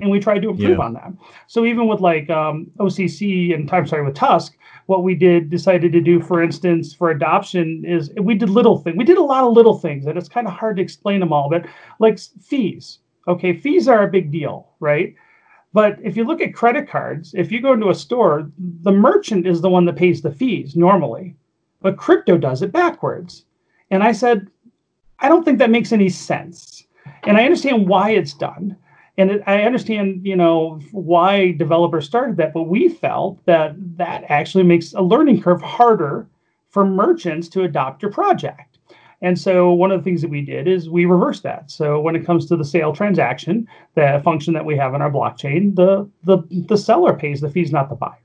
And 0.00 0.10
we 0.10 0.20
tried 0.20 0.40
to 0.42 0.50
improve 0.50 0.78
yeah. 0.78 0.84
on 0.84 0.94
that. 0.94 1.12
So 1.46 1.64
even 1.64 1.86
with 1.86 2.00
like 2.00 2.28
um, 2.30 2.70
OCC 2.78 3.54
and 3.54 3.70
I'm 3.70 3.86
sorry 3.86 4.04
with 4.04 4.14
TUSC, 4.14 4.52
what 4.86 5.04
we 5.04 5.14
did 5.14 5.50
decided 5.50 5.92
to 5.92 6.00
do, 6.00 6.20
for 6.20 6.42
instance, 6.42 6.94
for 6.94 7.10
adoption 7.10 7.84
is 7.86 8.10
we 8.20 8.34
did 8.34 8.48
little 8.48 8.78
things. 8.78 8.96
We 8.96 9.04
did 9.04 9.18
a 9.18 9.22
lot 9.22 9.44
of 9.44 9.52
little 9.52 9.78
things, 9.78 10.06
and 10.06 10.18
it's 10.18 10.28
kind 10.28 10.46
of 10.46 10.54
hard 10.54 10.76
to 10.76 10.82
explain 10.82 11.20
them 11.20 11.32
all. 11.32 11.48
But 11.50 11.66
like 12.00 12.18
fees, 12.18 12.98
okay, 13.28 13.52
fees 13.52 13.86
are 13.86 14.02
a 14.02 14.10
big 14.10 14.32
deal, 14.32 14.70
right? 14.80 15.14
But 15.72 15.98
if 16.02 16.16
you 16.16 16.24
look 16.24 16.40
at 16.40 16.54
credit 16.54 16.88
cards, 16.88 17.34
if 17.34 17.50
you 17.50 17.62
go 17.62 17.72
into 17.72 17.88
a 17.88 17.94
store, 17.94 18.50
the 18.82 18.92
merchant 18.92 19.46
is 19.46 19.60
the 19.60 19.70
one 19.70 19.86
that 19.86 19.96
pays 19.96 20.20
the 20.20 20.30
fees 20.30 20.76
normally, 20.76 21.34
but 21.80 21.96
crypto 21.96 22.36
does 22.36 22.62
it 22.62 22.72
backwards. 22.72 23.44
And 23.90 24.02
I 24.02 24.12
said, 24.12 24.48
I 25.18 25.28
don't 25.28 25.44
think 25.44 25.58
that 25.58 25.70
makes 25.70 25.92
any 25.92 26.08
sense. 26.08 26.84
And 27.24 27.36
I 27.36 27.44
understand 27.44 27.88
why 27.88 28.10
it's 28.10 28.34
done. 28.34 28.76
And 29.18 29.30
it, 29.30 29.42
I 29.46 29.62
understand, 29.62 30.26
you 30.26 30.36
know, 30.36 30.80
why 30.90 31.52
developers 31.52 32.06
started 32.06 32.36
that, 32.38 32.54
but 32.54 32.64
we 32.64 32.88
felt 32.88 33.44
that 33.46 33.74
that 33.96 34.24
actually 34.28 34.64
makes 34.64 34.94
a 34.94 35.02
learning 35.02 35.42
curve 35.42 35.62
harder 35.62 36.26
for 36.70 36.84
merchants 36.84 37.48
to 37.50 37.62
adopt 37.62 38.02
your 38.02 38.10
project. 38.10 38.71
And 39.22 39.38
so 39.38 39.72
one 39.72 39.92
of 39.92 40.00
the 40.00 40.04
things 40.04 40.20
that 40.22 40.30
we 40.30 40.42
did 40.42 40.66
is 40.66 40.90
we 40.90 41.04
reversed 41.04 41.44
that. 41.44 41.70
So 41.70 42.00
when 42.00 42.16
it 42.16 42.26
comes 42.26 42.46
to 42.46 42.56
the 42.56 42.64
sale 42.64 42.92
transaction, 42.92 43.68
the 43.94 44.20
function 44.24 44.52
that 44.54 44.64
we 44.64 44.76
have 44.76 44.94
in 44.94 45.00
our 45.00 45.10
blockchain, 45.10 45.74
the 45.76 46.08
the, 46.24 46.42
the 46.68 46.76
seller 46.76 47.14
pays 47.14 47.40
the 47.40 47.48
fees, 47.48 47.72
not 47.72 47.88
the 47.88 47.94
buyer. 47.94 48.18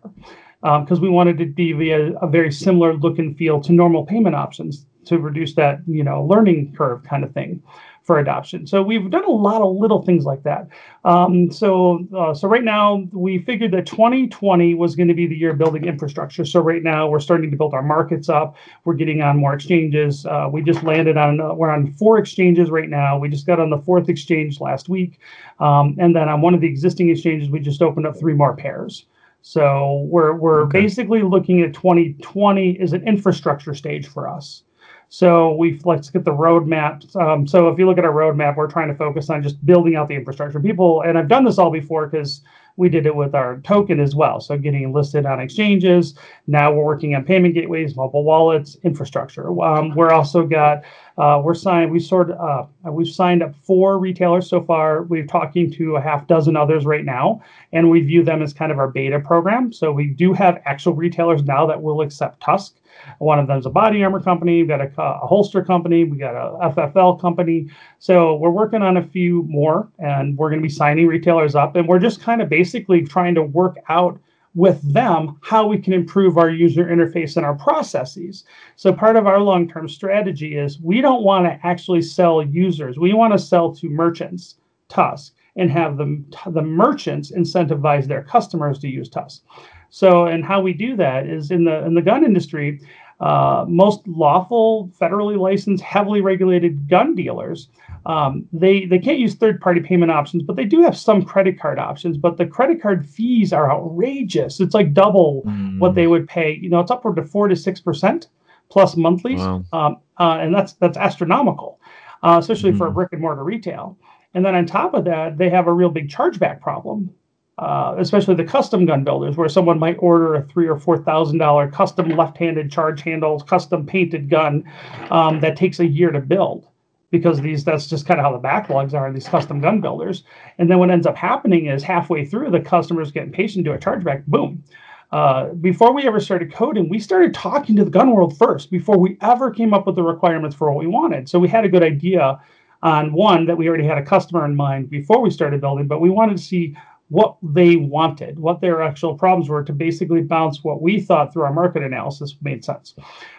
Because 0.61 0.97
um, 0.97 1.03
we 1.03 1.09
wanted 1.09 1.37
to 1.37 1.45
be 1.45 1.91
a, 1.91 2.13
a 2.17 2.27
very 2.27 2.51
similar 2.51 2.95
look 2.95 3.19
and 3.19 3.37
feel 3.37 3.61
to 3.61 3.71
normal 3.71 4.05
payment 4.05 4.35
options 4.35 4.87
to 5.05 5.19
reduce 5.19 5.53
that, 5.53 5.79
you 5.87 6.03
know, 6.03 6.23
learning 6.23 6.73
curve 6.75 7.03
kind 7.03 7.23
of 7.23 7.31
thing 7.31 7.61
for 8.07 8.19
adoption. 8.19 8.65
So 8.65 8.81
we've 8.81 9.11
done 9.11 9.25
a 9.25 9.29
lot 9.29 9.61
of 9.61 9.75
little 9.75 10.01
things 10.01 10.23
like 10.23 10.41
that. 10.43 10.69
Um, 11.03 11.51
so 11.51 12.07
uh, 12.17 12.33
so 12.33 12.47
right 12.47 12.63
now 12.63 13.03
we 13.11 13.39
figured 13.39 13.73
that 13.73 13.85
2020 13.85 14.73
was 14.75 14.95
going 14.95 15.09
to 15.09 15.13
be 15.13 15.27
the 15.27 15.35
year 15.35 15.53
building 15.53 15.83
infrastructure. 15.83 16.45
So 16.45 16.61
right 16.61 16.81
now 16.81 17.09
we're 17.09 17.19
starting 17.19 17.51
to 17.51 17.57
build 17.57 17.73
our 17.73 17.83
markets 17.83 18.29
up. 18.29 18.55
We're 18.85 18.93
getting 18.93 19.21
on 19.21 19.37
more 19.37 19.53
exchanges. 19.53 20.25
Uh, 20.25 20.47
we 20.49 20.63
just 20.63 20.83
landed 20.83 21.17
on 21.17 21.41
uh, 21.41 21.53
we're 21.53 21.69
on 21.69 21.93
four 21.95 22.17
exchanges 22.17 22.69
right 22.69 22.89
now. 22.89 23.19
We 23.19 23.27
just 23.27 23.45
got 23.45 23.59
on 23.59 23.69
the 23.69 23.79
fourth 23.79 24.07
exchange 24.07 24.61
last 24.61 24.87
week, 24.87 25.19
um, 25.59 25.97
and 25.99 26.15
then 26.15 26.29
on 26.29 26.39
one 26.39 26.53
of 26.53 26.61
the 26.61 26.67
existing 26.67 27.09
exchanges 27.09 27.49
we 27.49 27.59
just 27.59 27.81
opened 27.81 28.07
up 28.07 28.17
three 28.17 28.33
more 28.33 28.55
pairs. 28.55 29.05
So 29.41 30.07
we're 30.09 30.31
we're 30.33 30.61
okay. 30.63 30.81
basically 30.81 31.23
looking 31.23 31.61
at 31.61 31.73
2020 31.73 32.79
as 32.79 32.93
an 32.93 33.05
infrastructure 33.05 33.73
stage 33.73 34.07
for 34.07 34.29
us. 34.29 34.63
So 35.09 35.55
we 35.55 35.79
let's 35.85 36.09
get 36.09 36.25
the 36.25 36.31
roadmap. 36.31 37.15
Um, 37.15 37.47
so 37.47 37.69
if 37.69 37.79
you 37.79 37.85
look 37.85 37.97
at 37.97 38.05
our 38.05 38.13
roadmap, 38.13 38.57
we're 38.57 38.67
trying 38.67 38.89
to 38.89 38.95
focus 38.95 39.29
on 39.29 39.41
just 39.41 39.65
building 39.65 39.95
out 39.95 40.07
the 40.07 40.15
infrastructure. 40.15 40.59
People, 40.59 41.01
and 41.01 41.17
I've 41.17 41.29
done 41.29 41.45
this 41.45 41.57
all 41.57 41.71
before 41.71 42.07
because 42.07 42.41
we 42.77 42.89
did 42.89 43.05
it 43.07 43.15
with 43.15 43.33
our 43.33 43.59
token 43.61 43.99
as 43.99 44.15
well. 44.15 44.39
So 44.39 44.57
getting 44.57 44.93
listed 44.93 45.25
on 45.25 45.39
exchanges. 45.39 46.13
Now 46.45 46.71
we're 46.71 46.85
working 46.85 47.15
on 47.15 47.23
payment 47.23 47.55
gateways, 47.55 47.95
mobile 47.95 48.23
wallets, 48.23 48.77
infrastructure. 48.83 49.49
Um, 49.61 49.95
we're 49.95 50.11
also 50.11 50.45
got 50.45 50.83
uh, 51.17 51.41
we're 51.43 51.55
signed. 51.55 51.91
We 51.91 51.99
sort 51.99 52.31
uh, 52.31 52.65
we've 52.91 53.07
signed 53.07 53.41
up 53.41 53.55
four 53.63 53.97
retailers 53.97 54.47
so 54.47 54.61
far. 54.61 55.03
We're 55.03 55.25
talking 55.25 55.71
to 55.71 55.95
a 55.95 56.01
half 56.01 56.27
dozen 56.27 56.55
others 56.55 56.85
right 56.85 57.03
now, 57.03 57.41
and 57.73 57.89
we 57.89 58.01
view 58.01 58.23
them 58.23 58.41
as 58.41 58.53
kind 58.53 58.71
of 58.71 58.77
our 58.77 58.89
beta 58.89 59.19
program. 59.19 59.73
So 59.73 59.91
we 59.91 60.07
do 60.07 60.33
have 60.33 60.61
actual 60.65 60.93
retailers 60.93 61.43
now 61.43 61.65
that 61.65 61.81
will 61.81 62.01
accept 62.01 62.41
TUSC. 62.41 62.73
One 63.19 63.39
of 63.39 63.47
them 63.47 63.57
is 63.57 63.65
a 63.65 63.69
body 63.69 64.03
armor 64.03 64.21
company. 64.21 64.59
We've 64.59 64.67
got 64.67 64.81
a, 64.81 64.91
a, 65.01 65.27
holster 65.27 65.63
company. 65.63 66.03
We 66.03 66.17
got 66.17 66.35
a 66.35 66.69
FFL 66.73 67.19
company. 67.19 67.69
So 67.99 68.35
we're 68.35 68.49
working 68.49 68.81
on 68.81 68.97
a 68.97 69.03
few 69.03 69.43
more, 69.43 69.89
and 69.99 70.37
we're 70.37 70.49
going 70.49 70.61
to 70.61 70.67
be 70.67 70.73
signing 70.73 71.07
retailers 71.07 71.55
up. 71.55 71.75
And 71.75 71.87
we're 71.87 71.99
just 71.99 72.21
kind 72.21 72.41
of 72.41 72.49
basically 72.49 73.03
trying 73.03 73.35
to 73.35 73.43
work 73.43 73.77
out 73.89 74.19
with 74.57 74.81
them 74.91 75.37
how 75.43 75.67
we 75.67 75.77
can 75.77 75.93
improve 75.93 76.37
our 76.37 76.49
user 76.49 76.85
interface 76.85 77.37
and 77.37 77.45
our 77.45 77.53
processes. 77.55 78.43
So 78.75 78.91
part 78.91 79.15
of 79.15 79.27
our 79.27 79.39
long-term 79.39 79.87
strategy 79.87 80.57
is 80.57 80.79
we 80.79 80.99
don't 80.99 81.23
want 81.23 81.45
to 81.45 81.59
actually 81.63 82.01
sell 82.01 82.41
users. 82.41 82.97
We 82.97 83.13
want 83.13 83.33
to 83.33 83.39
sell 83.39 83.73
to 83.75 83.87
merchants, 83.87 84.55
TUSC, 84.89 85.31
and 85.57 85.69
have 85.69 85.97
the, 85.97 86.23
the 86.47 86.63
merchants 86.63 87.31
incentivize 87.31 88.05
their 88.05 88.23
customers 88.23 88.79
to 88.79 88.87
use 88.87 89.09
TUSC. 89.09 89.41
So, 89.89 90.25
and 90.25 90.43
how 90.43 90.61
we 90.61 90.73
do 90.73 90.95
that 90.97 91.25
is 91.27 91.51
in 91.51 91.63
the 91.65 91.85
in 91.85 91.93
the 91.93 92.01
gun 92.01 92.23
industry, 92.23 92.81
uh, 93.19 93.65
most 93.67 94.07
lawful, 94.07 94.91
federally 94.99 95.37
licensed, 95.37 95.83
heavily 95.83 96.21
regulated 96.21 96.87
gun 96.89 97.15
dealers, 97.15 97.69
um, 98.07 98.45
they 98.53 98.85
they 98.85 98.99
can't 98.99 99.19
use 99.19 99.35
third 99.35 99.59
party 99.59 99.81
payment 99.81 100.11
options, 100.11 100.41
but 100.41 100.55
they 100.55 100.65
do 100.65 100.81
have 100.81 100.97
some 100.97 101.23
credit 101.23 101.59
card 101.59 101.77
options. 101.77 102.17
But 102.17 102.37
the 102.37 102.45
credit 102.45 102.81
card 102.81 103.05
fees 103.05 103.51
are 103.51 103.71
outrageous. 103.71 104.59
It's 104.61 104.73
like 104.73 104.93
double 104.93 105.43
mm. 105.45 105.77
what 105.79 105.95
they 105.95 106.07
would 106.07 106.27
pay. 106.27 106.57
You 106.61 106.69
know, 106.69 106.79
it's 106.79 106.91
upward 106.91 107.17
to 107.17 107.23
four 107.23 107.49
to 107.49 107.55
six 107.55 107.81
percent 107.81 108.27
plus 108.69 108.95
monthlies, 108.95 109.39
wow. 109.39 109.63
um, 109.73 109.97
uh, 110.19 110.37
and 110.39 110.55
that's 110.55 110.73
that's 110.73 110.97
astronomical, 110.97 111.79
uh, 112.23 112.37
especially 112.39 112.71
mm. 112.71 112.77
for 112.77 112.87
a 112.87 112.91
brick 112.91 113.09
and 113.11 113.21
mortar 113.21 113.43
retail. 113.43 113.97
And 114.33 114.45
then 114.45 114.55
on 114.55 114.65
top 114.65 114.93
of 114.93 115.03
that, 115.05 115.37
they 115.37 115.49
have 115.49 115.67
a 115.67 115.73
real 115.73 115.89
big 115.89 116.09
chargeback 116.09 116.61
problem 116.61 117.13
uh, 117.57 117.95
especially 117.97 118.35
the 118.35 118.43
custom 118.43 118.85
gun 118.85 119.03
builders, 119.03 119.35
where 119.35 119.49
someone 119.49 119.79
might 119.79 119.97
order 119.99 120.35
a 120.35 120.43
three 120.43 120.67
or 120.67 120.77
four 120.77 120.97
thousand 120.97 121.39
dollar 121.39 121.67
custom 121.69 122.09
left-handed 122.09 122.71
charge 122.71 123.01
handles, 123.01 123.43
custom 123.43 123.85
painted 123.85 124.29
gun 124.29 124.63
um, 125.09 125.39
that 125.39 125.55
takes 125.57 125.79
a 125.79 125.85
year 125.85 126.11
to 126.11 126.19
build, 126.19 126.67
because 127.09 127.41
these 127.41 127.63
that's 127.63 127.87
just 127.87 128.05
kind 128.05 128.19
of 128.19 128.25
how 128.25 128.31
the 128.31 128.47
backlogs 128.47 128.93
are 128.93 129.07
in 129.07 129.13
these 129.13 129.27
custom 129.27 129.59
gun 129.59 129.81
builders. 129.81 130.23
And 130.59 130.69
then 130.69 130.77
what 130.79 130.91
ends 130.91 131.07
up 131.07 131.15
happening 131.15 131.65
is 131.65 131.83
halfway 131.83 132.25
through, 132.25 132.51
the 132.51 132.59
customers 132.59 133.11
get 133.11 133.23
impatient 133.23 133.65
do 133.65 133.73
a 133.73 133.77
chargeback, 133.77 134.25
boom. 134.27 134.63
Uh, 135.11 135.53
before 135.53 135.93
we 135.93 136.05
ever 136.05 136.19
started 136.19 136.53
coding, 136.53 136.89
we 136.89 136.99
started 136.99 137.33
talking 137.33 137.77
to 137.77 137.85
the 137.85 137.89
gun 137.89 138.11
world 138.11 138.37
first 138.37 138.69
before 138.69 138.97
we 138.99 139.17
ever 139.21 139.49
came 139.49 139.73
up 139.73 139.87
with 139.87 139.95
the 139.95 140.03
requirements 140.03 140.53
for 140.53 140.69
what 140.69 140.79
we 140.79 140.85
wanted. 140.85 141.29
So 141.29 141.39
we 141.39 141.47
had 141.47 141.63
a 141.63 141.69
good 141.69 141.81
idea 141.81 142.39
on 142.83 143.13
one 143.13 143.45
that 143.45 143.57
we 143.57 143.69
already 143.69 143.85
had 143.85 143.97
a 143.97 144.03
customer 144.03 144.43
in 144.45 144.55
mind 144.55 144.89
before 144.89 145.21
we 145.21 145.31
started 145.31 145.61
building, 145.61 145.87
but 145.87 146.01
we 146.01 146.09
wanted 146.09 146.37
to 146.37 146.43
see 146.43 146.75
what 147.09 147.37
they 147.41 147.77
wanted, 147.77 148.37
what 148.37 148.59
their 148.59 148.81
actual 148.81 149.15
problems 149.15 149.49
were 149.49 149.63
to 149.63 149.71
basically 149.71 150.21
bounce 150.21 150.63
what 150.63 150.81
we 150.81 150.99
thought 150.99 151.31
through 151.31 151.43
our 151.43 151.53
market 151.53 151.81
analysis 151.81 152.35
made 152.41 152.65
sense. 152.65 152.95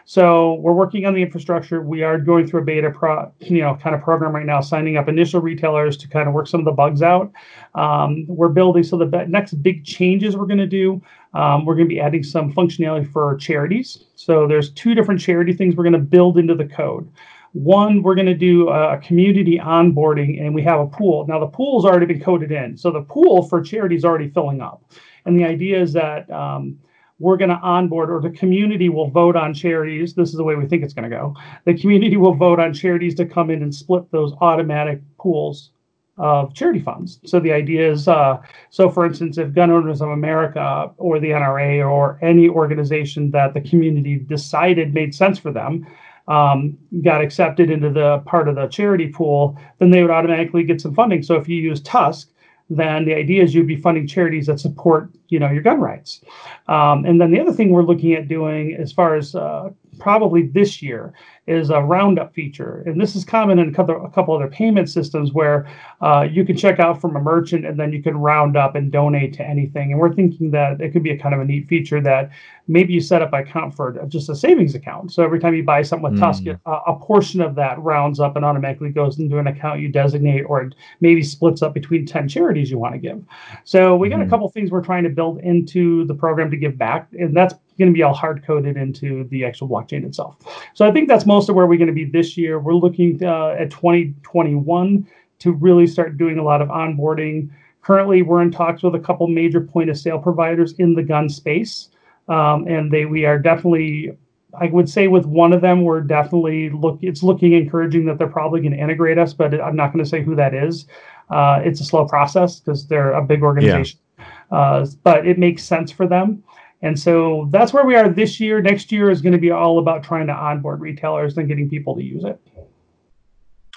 So 0.06 0.54
we're 0.54 0.72
working 0.72 1.04
on 1.04 1.12
the 1.12 1.20
infrastructure. 1.20 1.82
We 1.82 2.02
are 2.02 2.18
going 2.18 2.46
through 2.46 2.62
a 2.62 2.64
beta 2.64 2.90
pro, 2.90 3.30
you 3.40 3.60
know, 3.60 3.76
kind 3.82 3.94
of 3.94 4.00
program 4.00 4.34
right 4.34 4.46
now, 4.46 4.62
signing 4.62 4.96
up 4.96 5.06
initial 5.06 5.42
retailers 5.42 5.98
to 5.98 6.08
kind 6.08 6.28
of 6.28 6.34
work 6.34 6.46
some 6.46 6.60
of 6.60 6.64
the 6.64 6.72
bugs 6.72 7.02
out. 7.02 7.30
Um, 7.74 8.24
we're 8.26 8.48
building 8.48 8.82
so 8.82 8.96
the 8.96 9.26
next 9.28 9.62
big 9.62 9.84
changes 9.84 10.34
we're 10.34 10.46
going 10.46 10.58
to 10.58 10.66
do. 10.66 11.02
Um, 11.34 11.66
we're 11.66 11.74
going 11.74 11.88
to 11.88 11.94
be 11.94 12.00
adding 12.00 12.22
some 12.22 12.52
functionality 12.54 13.10
for 13.12 13.36
charities. 13.36 14.02
So 14.14 14.48
there's 14.48 14.70
two 14.70 14.94
different 14.94 15.20
charity 15.20 15.52
things 15.52 15.76
we're 15.76 15.84
going 15.84 15.92
to 15.92 15.98
build 15.98 16.38
into 16.38 16.54
the 16.54 16.64
code. 16.64 17.10
One, 17.58 18.02
we're 18.02 18.14
going 18.14 18.26
to 18.26 18.34
do 18.34 18.68
a 18.68 18.98
community 18.98 19.58
onboarding, 19.58 20.40
and 20.40 20.54
we 20.54 20.62
have 20.62 20.78
a 20.78 20.86
pool. 20.86 21.26
Now, 21.26 21.40
the 21.40 21.48
pool's 21.48 21.84
already 21.84 22.06
been 22.06 22.20
coded 22.20 22.52
in, 22.52 22.76
so 22.76 22.92
the 22.92 23.02
pool 23.02 23.42
for 23.42 23.60
charity 23.60 23.96
is 23.96 24.04
already 24.04 24.28
filling 24.30 24.60
up. 24.60 24.84
And 25.24 25.36
the 25.36 25.44
idea 25.44 25.82
is 25.82 25.92
that 25.94 26.30
um, 26.30 26.78
we're 27.18 27.36
going 27.36 27.50
to 27.50 27.56
onboard, 27.56 28.12
or 28.12 28.20
the 28.20 28.30
community 28.30 28.88
will 28.88 29.10
vote 29.10 29.34
on 29.34 29.52
charities. 29.54 30.14
This 30.14 30.28
is 30.28 30.36
the 30.36 30.44
way 30.44 30.54
we 30.54 30.66
think 30.66 30.84
it's 30.84 30.94
going 30.94 31.10
to 31.10 31.16
go. 31.16 31.34
The 31.64 31.76
community 31.76 32.16
will 32.16 32.32
vote 32.32 32.60
on 32.60 32.72
charities 32.72 33.16
to 33.16 33.26
come 33.26 33.50
in 33.50 33.60
and 33.60 33.74
split 33.74 34.08
those 34.12 34.34
automatic 34.40 35.00
pools 35.18 35.70
of 36.16 36.54
charity 36.54 36.80
funds. 36.80 37.18
So 37.24 37.40
the 37.40 37.52
idea 37.52 37.90
is, 37.90 38.06
uh, 38.06 38.38
so 38.70 38.88
for 38.88 39.04
instance, 39.04 39.36
if 39.36 39.52
Gun 39.52 39.72
Owners 39.72 40.00
of 40.00 40.10
America 40.10 40.92
or 40.96 41.18
the 41.18 41.30
NRA 41.30 41.88
or 41.88 42.20
any 42.22 42.48
organization 42.48 43.32
that 43.32 43.52
the 43.52 43.60
community 43.60 44.16
decided 44.16 44.94
made 44.94 45.12
sense 45.12 45.40
for 45.40 45.50
them 45.50 45.86
um, 46.28 46.78
got 47.02 47.20
accepted 47.20 47.70
into 47.70 47.90
the 47.90 48.18
part 48.26 48.48
of 48.48 48.54
the 48.54 48.66
charity 48.68 49.08
pool, 49.08 49.58
then 49.78 49.90
they 49.90 50.02
would 50.02 50.10
automatically 50.10 50.62
get 50.62 50.80
some 50.80 50.94
funding. 50.94 51.22
So 51.22 51.34
if 51.34 51.48
you 51.48 51.56
use 51.60 51.80
TUSC, 51.80 52.26
then 52.70 53.06
the 53.06 53.14
idea 53.14 53.42
is 53.42 53.54
you'd 53.54 53.66
be 53.66 53.76
funding 53.76 54.06
charities 54.06 54.46
that 54.46 54.60
support, 54.60 55.10
you 55.28 55.38
know, 55.38 55.50
your 55.50 55.62
gun 55.62 55.80
rights. 55.80 56.20
Um, 56.68 57.06
and 57.06 57.18
then 57.20 57.30
the 57.30 57.40
other 57.40 57.52
thing 57.52 57.70
we're 57.70 57.82
looking 57.82 58.12
at 58.12 58.28
doing, 58.28 58.74
as 58.74 58.92
far 58.92 59.14
as 59.14 59.34
uh, 59.34 59.70
probably 59.98 60.42
this 60.42 60.82
year 60.82 61.12
is 61.46 61.70
a 61.70 61.80
roundup 61.80 62.34
feature. 62.34 62.82
And 62.84 63.00
this 63.00 63.16
is 63.16 63.24
common 63.24 63.58
in 63.58 63.70
a 63.70 63.72
couple, 63.72 64.04
a 64.04 64.10
couple 64.10 64.34
other 64.34 64.48
payment 64.48 64.90
systems 64.90 65.32
where 65.32 65.66
uh, 66.02 66.26
you 66.30 66.44
can 66.44 66.56
check 66.56 66.78
out 66.78 67.00
from 67.00 67.16
a 67.16 67.20
merchant 67.20 67.64
and 67.64 67.80
then 67.80 67.90
you 67.90 68.02
can 68.02 68.18
round 68.18 68.56
up 68.56 68.74
and 68.74 68.92
donate 68.92 69.32
to 69.34 69.42
anything. 69.42 69.90
And 69.90 69.98
we're 69.98 70.12
thinking 70.12 70.50
that 70.50 70.80
it 70.80 70.92
could 70.92 71.02
be 71.02 71.10
a 71.10 71.18
kind 71.18 71.34
of 71.34 71.40
a 71.40 71.44
neat 71.44 71.66
feature 71.66 72.02
that 72.02 72.30
maybe 72.68 72.92
you 72.92 73.00
set 73.00 73.22
up 73.22 73.32
an 73.32 73.40
account 73.40 73.74
for 73.74 74.04
just 74.08 74.28
a 74.28 74.36
savings 74.36 74.74
account. 74.74 75.10
So 75.10 75.24
every 75.24 75.40
time 75.40 75.54
you 75.54 75.64
buy 75.64 75.80
something 75.82 76.12
with 76.12 76.20
mm. 76.20 76.24
TUSC, 76.24 76.60
a, 76.66 76.70
a, 76.70 76.98
portion 76.98 77.40
of 77.40 77.54
that 77.54 77.78
rounds 77.80 78.20
up 78.20 78.36
and 78.36 78.44
automatically 78.44 78.90
goes 78.90 79.18
into 79.18 79.38
an 79.38 79.46
account 79.46 79.80
you 79.80 79.88
designate 79.88 80.42
or 80.42 80.70
maybe 81.00 81.22
splits 81.22 81.62
up 81.62 81.72
between 81.72 82.04
10 82.04 82.28
charities 82.28 82.70
you 82.70 82.78
want 82.78 82.92
to 82.92 82.98
give. 82.98 83.24
So 83.64 83.96
we 83.96 84.10
got 84.10 84.20
mm. 84.20 84.26
a 84.26 84.28
couple 84.28 84.48
things 84.50 84.70
we're 84.70 84.84
trying 84.84 85.04
to 85.04 85.10
build 85.10 85.40
into 85.40 86.04
the 86.04 86.14
program 86.14 86.50
to 86.50 86.58
give 86.58 86.76
back. 86.76 87.08
And 87.18 87.34
that's 87.34 87.54
going 87.78 87.90
to 87.90 87.96
be 87.96 88.02
all 88.02 88.14
hard 88.14 88.44
coded 88.44 88.76
into 88.76 89.24
the 89.30 89.44
actual 89.44 89.68
blockchain 89.68 90.04
itself. 90.04 90.36
So 90.74 90.86
I 90.86 90.92
think 90.92 91.08
that's 91.08 91.26
most 91.26 91.48
of 91.48 91.54
where 91.54 91.66
we're 91.66 91.78
going 91.78 91.88
to 91.88 91.92
be 91.92 92.04
this 92.04 92.36
year. 92.36 92.58
We're 92.58 92.74
looking 92.74 93.22
uh, 93.22 93.56
at 93.58 93.70
2021 93.70 95.06
to 95.40 95.52
really 95.52 95.86
start 95.86 96.16
doing 96.16 96.38
a 96.38 96.42
lot 96.42 96.60
of 96.60 96.68
onboarding. 96.68 97.50
Currently, 97.82 98.22
we're 98.22 98.42
in 98.42 98.50
talks 98.50 98.82
with 98.82 98.94
a 98.94 98.98
couple 98.98 99.26
major 99.28 99.60
point 99.60 99.88
of 99.88 99.96
sale 99.96 100.18
providers 100.18 100.74
in 100.78 100.94
the 100.94 101.02
gun 101.02 101.28
space, 101.28 101.88
um, 102.28 102.66
and 102.66 102.90
they 102.90 103.04
we 103.06 103.24
are 103.24 103.38
definitely. 103.38 104.16
I 104.58 104.66
would 104.66 104.88
say 104.88 105.08
with 105.08 105.26
one 105.26 105.52
of 105.52 105.60
them, 105.60 105.84
we're 105.84 106.00
definitely 106.00 106.70
look. 106.70 106.98
It's 107.02 107.22
looking 107.22 107.52
encouraging 107.52 108.06
that 108.06 108.18
they're 108.18 108.26
probably 108.26 108.60
going 108.60 108.72
to 108.72 108.78
integrate 108.78 109.18
us, 109.18 109.32
but 109.32 109.58
I'm 109.60 109.76
not 109.76 109.92
going 109.92 110.02
to 110.02 110.08
say 110.08 110.22
who 110.22 110.34
that 110.36 110.54
is. 110.54 110.86
Uh, 111.30 111.60
it's 111.64 111.80
a 111.80 111.84
slow 111.84 112.06
process 112.06 112.58
because 112.58 112.86
they're 112.86 113.12
a 113.12 113.22
big 113.22 113.42
organization, 113.42 114.00
yeah. 114.18 114.24
uh, 114.50 114.86
but 115.04 115.26
it 115.26 115.38
makes 115.38 115.62
sense 115.62 115.92
for 115.92 116.06
them. 116.06 116.42
And 116.82 116.98
so 116.98 117.48
that's 117.50 117.72
where 117.72 117.84
we 117.84 117.96
are 117.96 118.08
this 118.08 118.38
year. 118.38 118.60
Next 118.60 118.92
year 118.92 119.10
is 119.10 119.20
going 119.20 119.32
to 119.32 119.38
be 119.38 119.50
all 119.50 119.78
about 119.78 120.04
trying 120.04 120.28
to 120.28 120.32
onboard 120.32 120.80
retailers 120.80 121.36
and 121.36 121.48
getting 121.48 121.68
people 121.68 121.96
to 121.96 122.02
use 122.02 122.24
it. 122.24 122.40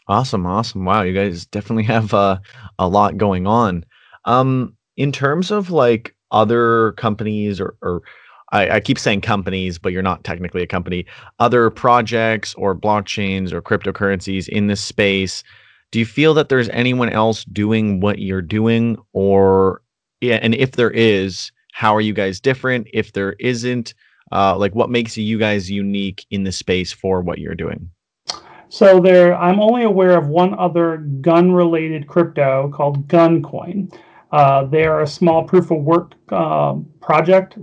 Awesome, 0.07 0.45
awesome. 0.45 0.85
Wow, 0.85 1.03
you 1.03 1.13
guys 1.13 1.45
definitely 1.45 1.83
have 1.83 2.13
uh, 2.13 2.37
a 2.77 2.87
lot 2.87 3.17
going 3.17 3.47
on. 3.47 3.85
Um, 4.25 4.75
in 4.97 5.11
terms 5.11 5.51
of 5.51 5.71
like 5.71 6.15
other 6.31 6.91
companies 6.93 7.59
or, 7.59 7.75
or 7.81 8.01
I, 8.51 8.69
I, 8.69 8.79
keep 8.79 8.99
saying 8.99 9.21
companies, 9.21 9.79
but 9.79 9.91
you're 9.91 10.01
not 10.01 10.23
technically 10.23 10.61
a 10.61 10.67
company, 10.67 11.05
other 11.39 11.69
projects 11.69 12.53
or 12.55 12.75
blockchains 12.75 13.51
or 13.51 13.61
cryptocurrencies 13.61 14.47
in 14.47 14.67
this 14.67 14.81
space, 14.81 15.43
do 15.91 15.99
you 15.99 16.05
feel 16.05 16.33
that 16.35 16.49
there's 16.49 16.69
anyone 16.69 17.09
else 17.09 17.43
doing 17.45 17.99
what 17.99 18.19
you're 18.19 18.41
doing? 18.41 18.97
Or 19.13 19.81
yeah, 20.21 20.39
and 20.41 20.55
if 20.55 20.73
there 20.73 20.91
is, 20.91 21.51
how 21.81 21.95
are 21.95 22.01
you 22.01 22.13
guys 22.13 22.39
different? 22.39 22.87
If 22.93 23.13
there 23.13 23.33
isn't, 23.39 23.95
uh, 24.31 24.55
like 24.55 24.75
what 24.75 24.91
makes 24.91 25.17
you 25.17 25.39
guys 25.39 25.71
unique 25.71 26.27
in 26.29 26.43
the 26.43 26.51
space 26.51 26.91
for 26.91 27.21
what 27.21 27.39
you're 27.39 27.55
doing? 27.55 27.89
So 28.69 28.99
there, 28.99 29.35
I'm 29.35 29.59
only 29.59 29.81
aware 29.81 30.15
of 30.15 30.27
one 30.27 30.53
other 30.59 30.97
gun-related 30.97 32.05
crypto 32.05 32.69
called 32.71 33.07
Guncoin. 33.07 33.91
Uh, 34.31 34.65
they 34.65 34.85
are 34.85 35.01
a 35.01 35.07
small 35.07 35.43
proof 35.43 35.71
of 35.71 35.79
work 35.79 36.13
uh, 36.29 36.75
project, 37.01 37.57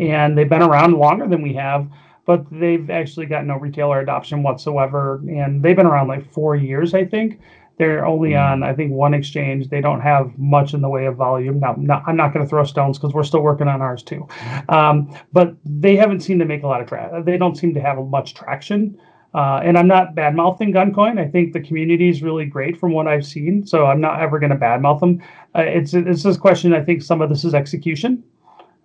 and 0.00 0.38
they've 0.38 0.48
been 0.48 0.62
around 0.62 0.94
longer 0.94 1.28
than 1.28 1.42
we 1.42 1.52
have, 1.52 1.90
but 2.24 2.46
they've 2.50 2.88
actually 2.88 3.26
got 3.26 3.44
no 3.44 3.56
retailer 3.56 4.00
adoption 4.00 4.42
whatsoever. 4.42 5.22
And 5.28 5.62
they've 5.62 5.76
been 5.76 5.84
around 5.84 6.08
like 6.08 6.32
four 6.32 6.56
years, 6.56 6.94
I 6.94 7.04
think. 7.04 7.38
They're 7.78 8.04
only 8.04 8.30
mm. 8.30 8.44
on, 8.44 8.62
I 8.62 8.74
think, 8.74 8.92
one 8.92 9.14
exchange. 9.14 9.68
They 9.68 9.80
don't 9.80 10.00
have 10.00 10.36
much 10.38 10.74
in 10.74 10.80
the 10.80 10.88
way 10.88 11.06
of 11.06 11.16
volume. 11.16 11.60
Now, 11.60 11.74
not, 11.78 12.02
I'm 12.06 12.16
not 12.16 12.32
going 12.32 12.44
to 12.44 12.48
throw 12.48 12.64
stones 12.64 12.98
because 12.98 13.14
we're 13.14 13.24
still 13.24 13.40
working 13.40 13.68
on 13.68 13.80
ours 13.80 14.02
too. 14.02 14.26
Um, 14.68 15.14
but 15.32 15.54
they 15.64 15.96
haven't 15.96 16.20
seemed 16.20 16.40
to 16.40 16.46
make 16.46 16.62
a 16.62 16.66
lot 16.66 16.80
of 16.80 16.88
traction. 16.88 17.24
They 17.24 17.38
don't 17.38 17.56
seem 17.56 17.74
to 17.74 17.80
have 17.80 17.98
much 17.98 18.34
traction. 18.34 19.00
Uh, 19.34 19.60
and 19.62 19.78
I'm 19.78 19.86
not 19.86 20.14
bad 20.14 20.34
mouthing 20.34 20.72
Guncoin. 20.72 21.20
I 21.20 21.28
think 21.28 21.52
the 21.52 21.60
community 21.60 22.08
is 22.08 22.22
really 22.22 22.46
great 22.46 22.78
from 22.78 22.92
what 22.92 23.06
I've 23.06 23.26
seen. 23.26 23.66
So 23.66 23.86
I'm 23.86 24.00
not 24.00 24.20
ever 24.20 24.38
going 24.38 24.50
to 24.50 24.56
bad 24.56 24.80
mouth 24.80 25.00
them. 25.00 25.22
Uh, 25.54 25.62
it's 25.62 25.94
it's 25.94 26.22
this 26.22 26.36
question. 26.36 26.72
I 26.72 26.82
think 26.82 27.02
some 27.02 27.20
of 27.20 27.28
this 27.28 27.44
is 27.44 27.54
execution. 27.54 28.24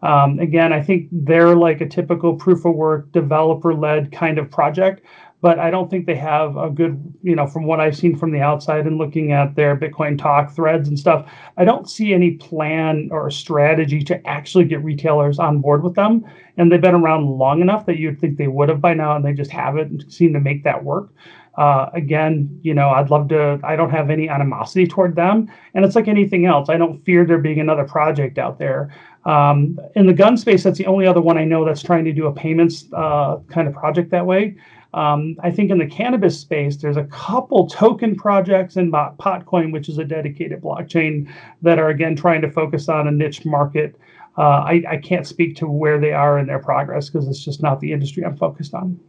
Um, 0.01 0.37
again, 0.39 0.73
I 0.73 0.81
think 0.81 1.07
they're 1.13 1.55
like 1.55 1.79
a 1.79 1.87
typical 1.87 2.35
proof 2.35 2.65
of 2.65 2.75
work 2.75 3.09
developer 3.13 3.73
led 3.73 4.11
kind 4.11 4.37
of 4.37 4.51
project 4.51 5.05
but 5.43 5.59
I 5.59 5.69
don't 5.69 5.89
think 5.89 6.05
they 6.05 6.15
have 6.15 6.55
a 6.55 6.69
good, 6.69 6.97
you 7.21 7.35
know, 7.35 7.45
from 7.45 7.65
what 7.65 7.81
I've 7.81 7.97
seen 7.97 8.15
from 8.15 8.31
the 8.31 8.39
outside 8.39 8.87
and 8.87 8.97
looking 8.97 9.33
at 9.33 9.55
their 9.55 9.75
Bitcoin 9.75 10.17
talk 10.17 10.55
threads 10.55 10.87
and 10.87 10.97
stuff, 10.97 11.29
I 11.57 11.65
don't 11.65 11.89
see 11.89 12.13
any 12.13 12.31
plan 12.35 13.09
or 13.11 13.29
strategy 13.29 14.01
to 14.03 14.25
actually 14.25 14.63
get 14.63 14.81
retailers 14.81 15.39
on 15.39 15.59
board 15.59 15.83
with 15.83 15.95
them. 15.95 16.23
And 16.55 16.71
they've 16.71 16.79
been 16.79 16.95
around 16.95 17.25
long 17.25 17.59
enough 17.59 17.85
that 17.87 17.97
you'd 17.97 18.21
think 18.21 18.37
they 18.37 18.47
would 18.47 18.69
have 18.69 18.79
by 18.79 18.93
now, 18.93 19.17
and 19.17 19.25
they 19.25 19.33
just 19.33 19.51
haven't 19.51 20.09
seemed 20.09 20.33
to 20.35 20.39
make 20.39 20.63
that 20.63 20.81
work. 20.81 21.09
Uh, 21.57 21.89
again, 21.93 22.57
you 22.61 22.73
know, 22.73 22.91
I'd 22.91 23.09
love 23.09 23.27
to, 23.27 23.59
I 23.65 23.75
don't 23.75 23.91
have 23.91 24.09
any 24.09 24.29
animosity 24.29 24.87
toward 24.87 25.13
them. 25.17 25.51
And 25.73 25.83
it's 25.83 25.95
like 25.95 26.07
anything 26.07 26.45
else. 26.45 26.69
I 26.69 26.77
don't 26.77 27.03
fear 27.03 27.25
there 27.25 27.37
being 27.37 27.59
another 27.59 27.83
project 27.83 28.37
out 28.37 28.59
there. 28.59 28.95
Um, 29.25 29.77
in 29.95 30.05
the 30.05 30.13
gun 30.13 30.37
space, 30.37 30.63
that's 30.63 30.77
the 30.77 30.85
only 30.85 31.05
other 31.05 31.21
one 31.21 31.37
I 31.37 31.43
know 31.43 31.65
that's 31.65 31.83
trying 31.83 32.05
to 32.05 32.13
do 32.13 32.27
a 32.27 32.31
payments 32.33 32.85
uh, 32.93 33.39
kind 33.49 33.67
of 33.67 33.73
project 33.73 34.09
that 34.11 34.25
way. 34.25 34.55
Um, 34.93 35.35
I 35.41 35.49
think 35.49 35.71
in 35.71 35.79
the 35.79 35.87
cannabis 35.87 36.39
space, 36.39 36.77
there's 36.77 36.97
a 36.97 37.05
couple 37.05 37.67
token 37.67 38.15
projects 38.15 38.77
in 38.77 38.91
Potcoin, 38.91 39.71
which 39.71 39.89
is 39.89 39.97
a 39.97 40.03
dedicated 40.03 40.61
blockchain, 40.61 41.27
that 41.63 41.79
are 41.79 41.89
again 41.89 42.15
trying 42.15 42.41
to 42.41 42.51
focus 42.51 42.89
on 42.89 43.07
a 43.07 43.11
niche 43.11 43.43
market. 43.45 43.95
Uh, 44.37 44.41
I, 44.41 44.83
I 44.87 44.97
can't 44.97 45.27
speak 45.27 45.55
to 45.57 45.67
where 45.67 45.99
they 45.99 46.11
are 46.11 46.37
in 46.37 46.47
their 46.47 46.59
progress 46.59 47.09
because 47.09 47.27
it's 47.27 47.43
just 47.43 47.61
not 47.61 47.79
the 47.79 47.91
industry 47.91 48.23
I'm 48.23 48.37
focused 48.37 48.73
on. 48.73 48.99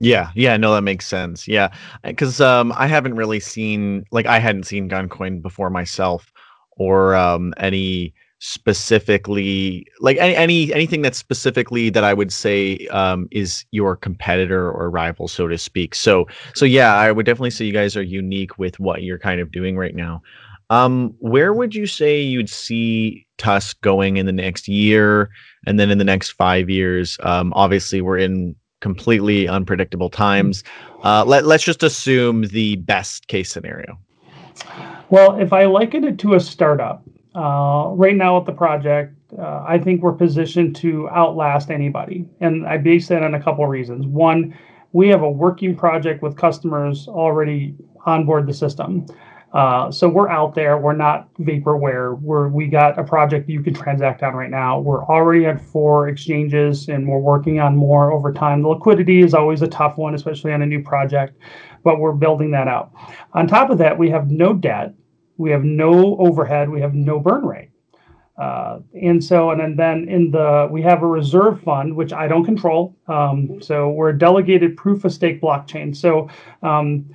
Yeah, 0.00 0.30
yeah, 0.34 0.56
no, 0.56 0.74
that 0.74 0.82
makes 0.82 1.06
sense. 1.06 1.48
Yeah, 1.48 1.72
because 2.04 2.40
um, 2.40 2.72
I 2.76 2.86
haven't 2.86 3.14
really 3.14 3.40
seen 3.40 4.04
like 4.10 4.26
I 4.26 4.38
hadn't 4.38 4.64
seen 4.64 4.88
Guncoin 4.88 5.42
before 5.42 5.70
myself, 5.70 6.32
or 6.72 7.16
um, 7.16 7.52
any 7.56 8.14
specifically 8.40 9.86
like 10.00 10.16
any, 10.18 10.36
any 10.36 10.72
anything 10.72 11.02
that's 11.02 11.18
specifically 11.18 11.90
that 11.90 12.04
I 12.04 12.14
would 12.14 12.32
say 12.32 12.86
um, 12.88 13.28
is 13.30 13.64
your 13.72 13.96
competitor 13.96 14.70
or 14.70 14.90
rival, 14.90 15.28
so 15.28 15.48
to 15.48 15.58
speak. 15.58 15.94
So 15.94 16.26
so 16.54 16.64
yeah, 16.64 16.94
I 16.94 17.10
would 17.10 17.26
definitely 17.26 17.50
say 17.50 17.64
you 17.64 17.72
guys 17.72 17.96
are 17.96 18.02
unique 18.02 18.58
with 18.58 18.78
what 18.78 19.02
you're 19.02 19.18
kind 19.18 19.40
of 19.40 19.50
doing 19.50 19.76
right 19.76 19.94
now. 19.94 20.22
Um, 20.70 21.14
where 21.20 21.52
would 21.54 21.74
you 21.74 21.86
say 21.86 22.20
you'd 22.20 22.50
see 22.50 23.26
TUSC 23.38 23.80
going 23.80 24.18
in 24.18 24.26
the 24.26 24.32
next 24.32 24.68
year, 24.68 25.30
and 25.66 25.80
then 25.80 25.90
in 25.90 25.98
the 25.98 26.04
next 26.04 26.32
five 26.32 26.68
years? 26.68 27.16
Um, 27.22 27.52
obviously, 27.56 28.02
we're 28.02 28.18
in 28.18 28.54
completely 28.80 29.48
unpredictable 29.48 30.10
times. 30.10 30.62
Uh, 31.02 31.24
let 31.26 31.46
let's 31.46 31.64
just 31.64 31.82
assume 31.82 32.42
the 32.48 32.76
best 32.76 33.28
case 33.28 33.50
scenario. 33.50 33.98
Well, 35.10 35.38
if 35.40 35.52
I 35.52 35.64
liken 35.64 36.04
it 36.04 36.18
to 36.18 36.34
a 36.34 36.40
startup, 36.40 37.02
uh, 37.34 37.90
right 37.94 38.16
now 38.16 38.38
at 38.38 38.46
the 38.46 38.52
project, 38.52 39.14
uh, 39.38 39.64
I 39.66 39.78
think 39.78 40.02
we're 40.02 40.12
positioned 40.12 40.74
to 40.76 41.08
outlast 41.10 41.70
anybody. 41.70 42.26
And 42.40 42.66
I 42.66 42.78
base 42.78 43.08
that 43.08 43.22
on 43.22 43.34
a 43.34 43.42
couple 43.42 43.64
of 43.64 43.70
reasons. 43.70 44.06
One, 44.06 44.56
we 44.92 45.08
have 45.08 45.22
a 45.22 45.30
working 45.30 45.76
project 45.76 46.22
with 46.22 46.36
customers 46.36 47.08
already 47.08 47.74
on 48.06 48.24
board 48.24 48.46
the 48.46 48.54
system. 48.54 49.06
Uh, 49.52 49.90
so 49.90 50.08
we're 50.08 50.28
out 50.28 50.54
there. 50.54 50.76
We're 50.76 50.96
not 50.96 51.32
vaporware. 51.36 52.20
We're 52.20 52.48
we 52.48 52.66
got 52.66 52.98
a 52.98 53.04
project 53.04 53.48
you 53.48 53.62
can 53.62 53.72
transact 53.72 54.22
on 54.22 54.34
right 54.34 54.50
now. 54.50 54.78
We're 54.78 55.04
already 55.04 55.46
at 55.46 55.60
four 55.60 56.08
exchanges, 56.08 56.88
and 56.88 57.08
we're 57.08 57.18
working 57.18 57.58
on 57.58 57.74
more 57.74 58.12
over 58.12 58.30
time. 58.32 58.62
The 58.62 58.68
liquidity 58.68 59.22
is 59.22 59.32
always 59.32 59.62
a 59.62 59.68
tough 59.68 59.96
one, 59.96 60.14
especially 60.14 60.52
on 60.52 60.60
a 60.60 60.66
new 60.66 60.82
project, 60.82 61.38
but 61.82 61.98
we're 61.98 62.12
building 62.12 62.50
that 62.50 62.68
out. 62.68 62.92
On 63.32 63.46
top 63.46 63.70
of 63.70 63.78
that, 63.78 63.96
we 63.96 64.10
have 64.10 64.30
no 64.30 64.52
debt 64.52 64.92
we 65.38 65.50
have 65.50 65.64
no 65.64 66.16
overhead, 66.18 66.68
we 66.68 66.80
have 66.80 66.94
no 66.94 67.18
burn 67.18 67.46
rate. 67.46 67.70
Uh, 68.36 68.78
and 69.02 69.22
so, 69.22 69.50
and 69.50 69.76
then 69.76 70.08
in 70.08 70.30
the, 70.30 70.68
we 70.70 70.80
have 70.82 71.02
a 71.02 71.06
reserve 71.06 71.60
fund, 71.62 71.94
which 71.96 72.12
I 72.12 72.28
don't 72.28 72.44
control. 72.44 72.94
Um, 73.08 73.60
so 73.60 73.90
we're 73.90 74.10
a 74.10 74.18
delegated 74.18 74.76
proof 74.76 75.04
of 75.04 75.12
stake 75.12 75.40
blockchain. 75.40 75.96
So 75.96 76.28
um, 76.62 77.06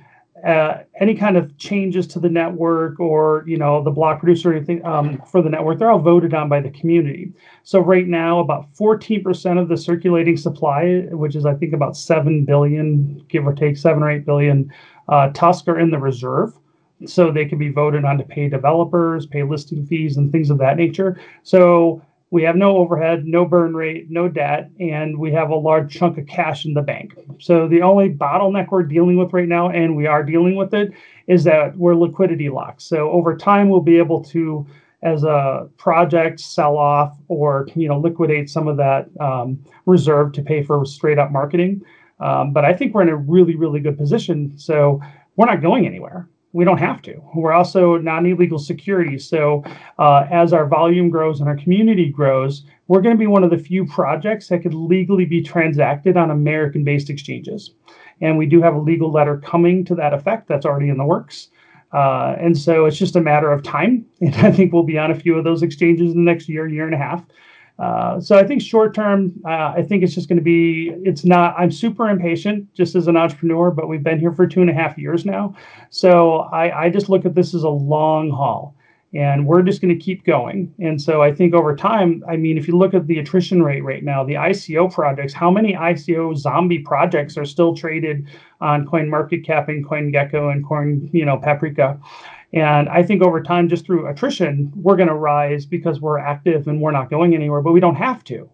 uh, 0.46 0.82
any 1.00 1.14
kind 1.14 1.38
of 1.38 1.56
changes 1.56 2.06
to 2.08 2.20
the 2.20 2.28
network 2.28 3.00
or, 3.00 3.42
you 3.46 3.56
know, 3.56 3.82
the 3.82 3.90
block 3.90 4.18
producer 4.18 4.50
or 4.50 4.54
anything 4.54 4.84
um, 4.84 5.22
for 5.26 5.40
the 5.40 5.48
network, 5.48 5.78
they're 5.78 5.90
all 5.90 5.98
voted 5.98 6.34
on 6.34 6.50
by 6.50 6.60
the 6.60 6.70
community. 6.70 7.32
So 7.62 7.78
right 7.78 8.06
now, 8.06 8.40
about 8.40 8.70
14% 8.74 9.58
of 9.58 9.68
the 9.68 9.78
circulating 9.78 10.36
supply, 10.36 11.06
which 11.10 11.36
is 11.36 11.46
I 11.46 11.54
think 11.54 11.72
about 11.72 11.96
7 11.96 12.44
billion, 12.44 13.24
give 13.30 13.46
or 13.46 13.54
take 13.54 13.78
7 13.78 14.02
or 14.02 14.10
8 14.10 14.26
billion, 14.26 14.70
uh, 15.08 15.30
TUSC 15.30 15.68
are 15.68 15.78
in 15.78 15.90
the 15.90 15.98
reserve 15.98 16.52
so 17.06 17.30
they 17.30 17.44
can 17.44 17.58
be 17.58 17.70
voted 17.70 18.04
on 18.04 18.18
to 18.18 18.24
pay 18.24 18.48
developers, 18.48 19.26
pay 19.26 19.42
listing 19.42 19.86
fees, 19.86 20.16
and 20.16 20.30
things 20.30 20.50
of 20.50 20.58
that 20.58 20.76
nature. 20.76 21.20
So 21.42 22.02
we 22.30 22.42
have 22.42 22.56
no 22.56 22.78
overhead, 22.78 23.26
no 23.26 23.44
burn 23.44 23.74
rate, 23.74 24.10
no 24.10 24.28
debt, 24.28 24.68
and 24.80 25.16
we 25.18 25.30
have 25.32 25.50
a 25.50 25.54
large 25.54 25.94
chunk 25.94 26.18
of 26.18 26.26
cash 26.26 26.64
in 26.64 26.74
the 26.74 26.82
bank. 26.82 27.16
So 27.38 27.68
the 27.68 27.82
only 27.82 28.10
bottleneck 28.10 28.72
we're 28.72 28.82
dealing 28.82 29.16
with 29.16 29.32
right 29.32 29.46
now, 29.46 29.70
and 29.70 29.94
we 29.94 30.08
are 30.08 30.24
dealing 30.24 30.56
with 30.56 30.74
it, 30.74 30.92
is 31.28 31.44
that 31.44 31.76
we're 31.76 31.94
liquidity 31.94 32.48
locked. 32.48 32.82
So 32.82 33.10
over 33.10 33.36
time, 33.36 33.68
we'll 33.68 33.80
be 33.80 33.98
able 33.98 34.20
to, 34.24 34.66
as 35.02 35.22
a 35.22 35.68
project, 35.76 36.40
sell 36.40 36.76
off 36.76 37.16
or 37.28 37.68
you 37.76 37.88
know 37.88 38.00
liquidate 38.00 38.50
some 38.50 38.66
of 38.66 38.76
that 38.78 39.08
um, 39.20 39.64
reserve 39.86 40.32
to 40.32 40.42
pay 40.42 40.62
for 40.62 40.84
straight 40.84 41.18
up 41.20 41.30
marketing. 41.30 41.82
Um, 42.18 42.52
but 42.52 42.64
I 42.64 42.72
think 42.72 42.94
we're 42.94 43.02
in 43.02 43.10
a 43.10 43.16
really, 43.16 43.54
really 43.54 43.80
good 43.80 43.96
position. 43.96 44.58
So 44.58 45.00
we're 45.36 45.46
not 45.46 45.62
going 45.62 45.86
anywhere. 45.86 46.28
We 46.54 46.64
don't 46.64 46.78
have 46.78 47.02
to. 47.02 47.20
We're 47.34 47.52
also 47.52 47.98
non 47.98 48.24
illegal 48.26 48.60
security. 48.60 49.18
So 49.18 49.64
uh, 49.98 50.26
as 50.30 50.52
our 50.52 50.66
volume 50.66 51.10
grows 51.10 51.40
and 51.40 51.48
our 51.48 51.56
community 51.56 52.10
grows, 52.10 52.64
we're 52.86 53.02
going 53.02 53.16
to 53.16 53.18
be 53.18 53.26
one 53.26 53.42
of 53.42 53.50
the 53.50 53.58
few 53.58 53.84
projects 53.84 54.48
that 54.48 54.62
could 54.62 54.72
legally 54.72 55.24
be 55.24 55.42
transacted 55.42 56.16
on 56.16 56.30
American 56.30 56.84
based 56.84 57.10
exchanges. 57.10 57.72
And 58.20 58.38
we 58.38 58.46
do 58.46 58.62
have 58.62 58.76
a 58.76 58.78
legal 58.78 59.10
letter 59.10 59.38
coming 59.38 59.84
to 59.86 59.96
that 59.96 60.14
effect 60.14 60.46
that's 60.46 60.64
already 60.64 60.90
in 60.90 60.96
the 60.96 61.04
works. 61.04 61.48
Uh, 61.92 62.36
and 62.38 62.56
so 62.56 62.86
it's 62.86 62.96
just 62.96 63.16
a 63.16 63.20
matter 63.20 63.50
of 63.50 63.64
time. 63.64 64.06
And 64.20 64.34
I 64.36 64.52
think 64.52 64.72
we'll 64.72 64.84
be 64.84 64.96
on 64.96 65.10
a 65.10 65.14
few 65.14 65.36
of 65.36 65.42
those 65.42 65.64
exchanges 65.64 66.12
in 66.12 66.24
the 66.24 66.30
next 66.30 66.48
year, 66.48 66.68
year 66.68 66.86
and 66.86 66.94
a 66.94 66.98
half. 66.98 67.24
Uh, 67.78 68.20
so 68.20 68.36
I 68.36 68.46
think 68.46 68.62
short 68.62 68.94
term, 68.94 69.32
uh, 69.44 69.74
I 69.76 69.82
think 69.82 70.04
it's 70.04 70.14
just 70.14 70.28
going 70.28 70.38
to 70.38 70.44
be, 70.44 70.92
it's 71.04 71.24
not, 71.24 71.54
I'm 71.58 71.72
super 71.72 72.08
impatient 72.08 72.72
just 72.72 72.94
as 72.94 73.08
an 73.08 73.16
entrepreneur, 73.16 73.70
but 73.70 73.88
we've 73.88 74.02
been 74.02 74.20
here 74.20 74.32
for 74.32 74.46
two 74.46 74.60
and 74.60 74.70
a 74.70 74.74
half 74.74 74.96
years 74.96 75.24
now. 75.24 75.56
So 75.90 76.40
I, 76.52 76.84
I 76.84 76.90
just 76.90 77.08
look 77.08 77.24
at 77.24 77.34
this 77.34 77.52
as 77.54 77.64
a 77.64 77.68
long 77.68 78.30
haul 78.30 78.76
and 79.12 79.46
we're 79.46 79.62
just 79.62 79.80
going 79.80 79.96
to 79.96 80.04
keep 80.04 80.24
going. 80.24 80.74
And 80.80 81.00
so 81.00 81.22
I 81.22 81.32
think 81.32 81.54
over 81.54 81.74
time, 81.74 82.24
I 82.28 82.36
mean, 82.36 82.58
if 82.58 82.66
you 82.66 82.76
look 82.76 82.94
at 82.94 83.06
the 83.06 83.18
attrition 83.18 83.62
rate 83.62 83.84
right 83.84 84.02
now, 84.02 84.24
the 84.24 84.34
ICO 84.34 84.92
projects, 84.92 85.32
how 85.32 85.50
many 85.50 85.74
ICO 85.74 86.36
zombie 86.36 86.80
projects 86.80 87.36
are 87.36 87.44
still 87.44 87.76
traded 87.76 88.26
on 88.60 88.86
Coin 88.86 89.08
Market 89.08 89.44
Cap 89.44 89.68
and 89.68 89.86
CoinGecko 89.86 90.52
and 90.52 90.66
Coin, 90.66 91.08
you 91.12 91.24
know, 91.24 91.36
Paprika? 91.38 91.98
And 92.54 92.88
I 92.88 93.02
think 93.02 93.20
over 93.20 93.42
time, 93.42 93.68
just 93.68 93.84
through 93.84 94.06
attrition, 94.06 94.72
we're 94.76 94.96
going 94.96 95.08
to 95.08 95.14
rise 95.14 95.66
because 95.66 96.00
we're 96.00 96.18
active 96.18 96.68
and 96.68 96.80
we're 96.80 96.92
not 96.92 97.10
going 97.10 97.34
anywhere, 97.34 97.60
but 97.60 97.72
we 97.72 97.80
don't 97.80 97.96
have 97.96 98.22
to. 98.24 98.48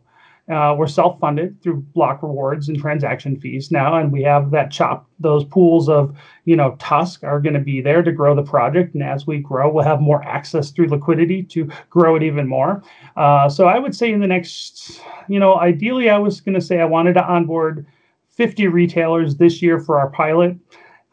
Uh, 0.51 0.75
we're 0.77 0.89
self-funded 0.89 1.63
through 1.63 1.77
block 1.95 2.23
rewards 2.23 2.69
and 2.69 2.81
transaction 2.81 3.39
fees 3.39 3.71
now, 3.71 3.97
and 3.97 4.11
we 4.11 4.23
have 4.23 4.51
that 4.51 4.73
chop. 4.73 5.09
Those 5.21 5.45
pools 5.45 5.89
of, 5.89 6.17
you 6.45 6.57
know, 6.57 6.73
TUSC 6.81 7.23
are 7.23 7.41
going 7.41 7.55
to 7.55 7.61
be 7.61 7.81
there 7.81 8.03
to 8.03 8.11
grow 8.11 8.35
the 8.35 8.43
project, 8.43 8.95
and 8.95 9.03
as 9.03 9.29
we 9.29 9.39
grow, 9.39 9.71
we'll 9.71 9.85
have 9.85 10.01
more 10.01 10.25
access 10.25 10.71
through 10.71 10.89
liquidity 10.89 11.45
to 11.45 11.71
grow 11.89 12.17
it 12.17 12.25
even 12.25 12.49
more. 12.49 12.83
Uh, 13.17 13.49
so 13.49 13.69
I 13.69 13.79
would 13.79 13.95
say 13.95 14.11
in 14.11 14.19
the 14.19 14.27
next, 14.27 15.01
you 15.29 15.39
know, 15.39 15.57
ideally, 15.57 16.11
I 16.11 16.19
was 16.19 16.41
going 16.41 16.57
to 16.57 16.61
say 16.61 16.81
I 16.81 16.87
wanted 16.87 17.13
to 17.13 17.25
onboard 17.25 17.87
50 18.31 18.67
retailers 18.69 19.37
this 19.37 19.63
year 19.63 19.79
for 19.79 20.01
our 20.01 20.11
pilot. 20.11 20.57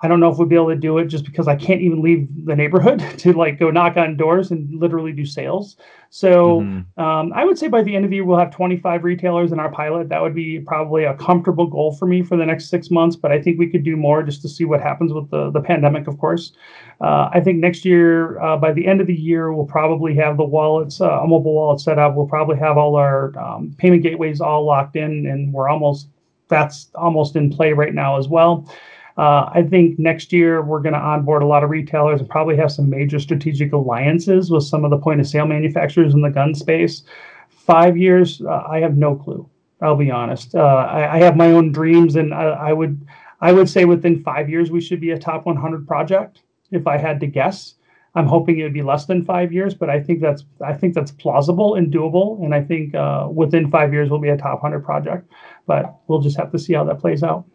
I 0.02 0.08
don't 0.08 0.20
know 0.20 0.32
if 0.32 0.38
we'll 0.38 0.48
be 0.48 0.56
able 0.56 0.70
to 0.70 0.76
do 0.76 1.00
it 1.00 1.08
just 1.08 1.26
because 1.26 1.48
I 1.48 1.56
can't 1.56 1.82
even 1.82 2.04
leave 2.04 2.28
the 2.46 2.56
neighborhood 2.56 3.00
to 3.18 3.34
like 3.34 3.58
go 3.58 3.72
knock 3.72 3.98
on 3.98 4.16
doors 4.16 4.52
and 4.52 4.80
literally 4.80 5.12
do 5.12 5.26
sales. 5.26 5.76
So 6.10 6.62
mm-hmm. 6.62 7.02
um, 7.02 7.34
I 7.34 7.44
would 7.44 7.58
say 7.58 7.68
by 7.68 7.82
the 7.82 7.96
end 7.96 8.06
of 8.06 8.12
the 8.12 8.18
year 8.18 8.26
we'll 8.26 8.38
have 8.38 8.52
25 8.52 9.04
retailers 9.04 9.52
in 9.52 9.60
our 9.60 9.72
pilot. 9.72 10.10
That 10.10 10.22
would 10.22 10.36
be 10.36 10.60
probably 10.60 11.04
a 11.04 11.16
comfortable 11.16 11.66
goal 11.66 11.94
for 11.94 12.06
me 12.06 12.22
for 12.22 12.38
the 12.38 12.46
next 12.46 12.70
six 12.70 12.92
months. 12.92 13.16
But 13.16 13.32
I 13.32 13.42
think 13.42 13.58
we 13.58 13.68
could 13.68 13.84
do 13.84 13.98
more 13.98 14.22
just 14.22 14.42
to 14.44 14.50
see 14.50 14.66
what 14.66 14.82
happens 14.82 15.12
with 15.12 15.30
the 15.32 15.50
the 15.50 15.62
pandemic, 15.62 16.08
of 16.08 16.20
course. 16.20 16.54
Uh, 17.02 17.30
I 17.34 17.40
think 17.40 17.58
next 17.58 17.84
year 17.84 18.40
uh, 18.40 18.58
by 18.58 18.72
the 18.74 18.88
end 18.88 19.02
of 19.02 19.08
the 19.08 19.16
year 19.16 19.52
we'll 19.52 19.66
probably 19.66 20.16
have 20.16 20.38
the 20.38 20.46
wallets, 20.46 21.02
uh, 21.02 21.22
a 21.22 21.28
mobile 21.28 21.54
wallet 21.54 21.82
set 21.82 21.98
up. 21.98 22.16
We'll 22.16 22.28
probably 22.28 22.58
have 22.58 22.78
all 22.78 22.96
our 22.96 23.38
um, 23.38 23.76
payment 23.78 24.04
gateways 24.04 24.42
all 24.42 24.64
locked 24.64 24.96
in, 24.96 25.26
and 25.26 25.52
we're 25.52 25.70
almost 25.70 26.08
that's 26.50 26.90
almost 26.96 27.36
in 27.36 27.52
play 27.52 27.74
right 27.74 27.94
now 27.94 28.18
as 28.18 28.28
well. 28.28 28.70
Uh, 29.18 29.50
I 29.52 29.64
think 29.64 29.98
next 29.98 30.32
year 30.32 30.62
we're 30.62 30.82
going 30.82 30.94
to 30.94 31.00
onboard 31.00 31.42
a 31.42 31.48
lot 31.48 31.64
of 31.64 31.72
retailers 31.72 32.20
and 32.20 32.30
probably 32.30 32.56
have 32.58 32.72
some 32.72 32.90
major 32.90 33.20
strategic 33.20 33.74
alliances 33.74 34.52
with 34.52 34.64
some 34.64 34.86
of 34.86 34.92
the 34.92 34.98
point 34.98 35.20
of 35.20 35.28
sale 35.28 35.48
manufacturers 35.48 36.14
in 36.14 36.22
the 36.22 36.30
gun 36.30 36.54
space. 36.54 37.04
Five 37.50 37.98
years, 37.98 38.42
uh, 38.42 38.64
I 38.70 38.80
have 38.80 38.96
no 38.96 39.16
clue. 39.16 39.50
I'll 39.82 39.96
be 39.96 40.12
honest. 40.12 40.56
Uh, 40.56 40.60
I, 40.60 41.16
I, 41.16 41.18
have 41.20 41.36
my 41.36 41.52
own 41.52 41.72
dreams, 41.72 42.16
and 42.16 42.34
I, 42.34 42.46
I, 42.46 42.74
would 42.74 43.06
I 43.42 43.52
would 43.52 43.70
say 43.70 43.86
within 43.86 44.24
five 44.24 44.50
years 44.50 44.72
we 44.72 44.82
should 44.82 45.00
be 45.00 45.12
a 45.12 45.20
top 45.20 45.46
100 45.46 45.88
project. 45.88 46.42
If 46.72 46.88
I 46.88 46.98
had 46.98 47.20
to 47.20 47.28
guess, 47.28 47.76
I'm 48.16 48.26
hoping 48.26 48.60
it 48.60 48.64
would 48.64 48.74
be 48.74 48.82
less 48.82 49.06
than 49.06 49.24
five 49.24 49.54
years, 49.54 49.76
but 49.76 49.90
I 49.90 50.02
think 50.02 50.22
that's 50.22 50.44
I 50.66 50.74
think 50.74 50.96
that's 50.96 51.12
plausible 51.12 51.76
and 51.76 51.94
doable, 51.94 52.44
and 52.44 52.56
I 52.56 52.62
think 52.62 52.96
uh, 52.96 53.28
within 53.32 53.70
five 53.70 53.94
years 53.94 54.10
we'll 54.10 54.20
be 54.20 54.30
a 54.30 54.38
top 54.38 54.64
100 54.64 54.84
project. 54.84 55.32
But 55.68 55.96
we'll 56.08 56.22
just 56.22 56.38
have 56.38 56.52
to 56.52 56.60
see 56.60 56.74
how 56.74 56.84
that 56.86 57.00
plays 57.00 57.22
out. 57.22 57.46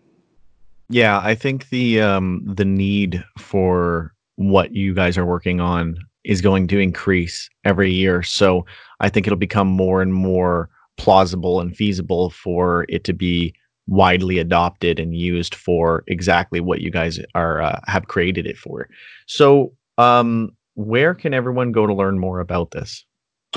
Yeah, 0.93 1.21
I 1.23 1.35
think 1.35 1.71
the 1.71 2.03
um 2.03 2.43
the 2.45 2.67
need 2.67 3.25
for 3.39 4.13
what 4.37 4.75
you 4.75 4.93
guys 4.93 5.17
are 5.17 5.25
working 5.25 5.59
on 5.59 5.97
is 6.25 6.43
going 6.43 6.69
to 6.69 6.79
increase 6.79 7.49
every 7.65 7.91
year. 7.91 8.23
So 8.23 8.67
I 9.01 9.09
think 9.09 9.27
it'll 9.27 9.39
become 9.39 9.69
more 9.69 10.03
and 10.03 10.13
more 10.13 10.69
plausible 10.99 11.61
and 11.61 11.75
feasible 11.75 12.29
for 12.29 12.85
it 12.91 13.05
to 13.05 13.15
be 13.15 13.55
widely 13.87 14.39
adopted 14.39 15.01
and 15.01 15.17
used 15.17 15.55
for 15.55 16.05
exactly 16.09 16.61
what 16.61 16.83
you 16.83 16.91
guys 16.91 17.19
are 17.35 17.63
uh, 17.63 17.81
have 17.87 18.09
created 18.09 18.47
it 18.47 18.59
for. 18.59 18.89
So, 19.27 19.73
um, 19.97 20.51
where 20.75 21.15
can 21.15 21.33
everyone 21.33 21.73
go 21.73 21.87
to 21.87 21.95
learn 21.95 22.19
more 22.19 22.41
about 22.41 22.71
this? 22.73 23.05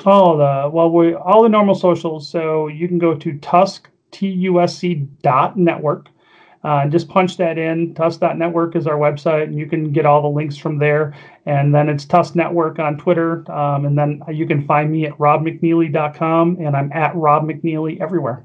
All 0.05 0.37
the 0.37 0.69
well, 0.71 0.89
we 0.89 1.13
all 1.13 1.43
the 1.43 1.49
normal 1.49 1.75
socials. 1.75 2.29
So 2.29 2.67
you 2.67 2.87
can 2.87 2.97
go 2.97 3.13
to 3.13 3.33
TUSC 3.33 3.87
T 4.11 4.27
U 4.27 4.61
S 4.61 4.77
C 4.77 5.07
dot 5.21 5.57
network. 5.57 6.07
Uh, 6.65 6.87
just 6.87 7.07
punch 7.07 7.37
that 7.37 7.59
in. 7.59 7.93
TUSC.network 7.93 8.75
is 8.75 8.87
our 8.87 8.97
website, 8.97 9.43
and 9.43 9.55
you 9.55 9.67
can 9.67 9.91
get 9.91 10.07
all 10.07 10.23
the 10.23 10.27
links 10.27 10.57
from 10.57 10.79
there. 10.79 11.13
And 11.45 11.75
then 11.75 11.89
it's 11.89 12.05
TUSC 12.07 12.33
Network 12.35 12.79
on 12.79 12.97
Twitter. 12.97 13.49
Um, 13.51 13.85
and 13.85 13.95
then 13.95 14.23
you 14.33 14.47
can 14.47 14.65
find 14.65 14.91
me 14.91 15.05
at 15.05 15.13
robmcneely.com, 15.19 16.57
and 16.59 16.75
I'm 16.75 16.91
at 16.91 17.15
Rob 17.15 17.43
McNeely 17.43 18.01
everywhere. 18.01 18.43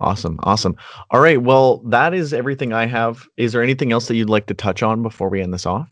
Awesome. 0.00 0.40
Awesome. 0.42 0.76
All 1.12 1.20
right. 1.20 1.40
Well, 1.40 1.78
that 1.86 2.14
is 2.14 2.34
everything 2.34 2.72
I 2.72 2.86
have. 2.86 3.28
Is 3.36 3.52
there 3.52 3.62
anything 3.62 3.92
else 3.92 4.08
that 4.08 4.16
you'd 4.16 4.28
like 4.28 4.46
to 4.46 4.54
touch 4.54 4.82
on 4.82 5.04
before 5.04 5.28
we 5.28 5.40
end 5.40 5.54
this 5.54 5.66
off? 5.66 5.88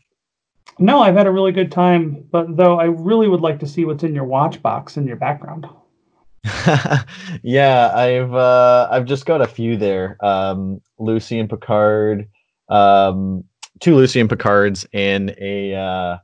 No, 0.77 1.01
I've 1.01 1.15
had 1.15 1.27
a 1.27 1.31
really 1.31 1.53
good 1.53 1.71
time, 1.71 2.25
but 2.31 2.57
though 2.57 2.79
I 2.79 2.85
really 2.85 3.29
would 3.29 3.39
like 3.39 3.59
to 3.59 3.67
see 3.67 3.85
what's 3.85 4.03
in 4.03 4.13
your 4.13 4.25
watch 4.25 4.61
box 4.61 4.97
in 4.97 5.07
your 5.07 5.15
background. 5.15 5.67
yeah, 7.43 7.91
I've 7.95 8.33
uh, 8.33 8.89
I've 8.91 9.05
just 9.05 9.25
got 9.25 9.41
a 9.41 9.47
few 9.47 9.77
there. 9.77 10.17
Um, 10.19 10.81
Lucien 11.03 11.47
Piccard, 11.47 12.27
um, 12.69 13.43
two 13.79 13.95
Lucien 13.95 14.27
Picards 14.27 14.87
and 14.93 15.35
a 15.39 15.75
uh, 15.75 16.17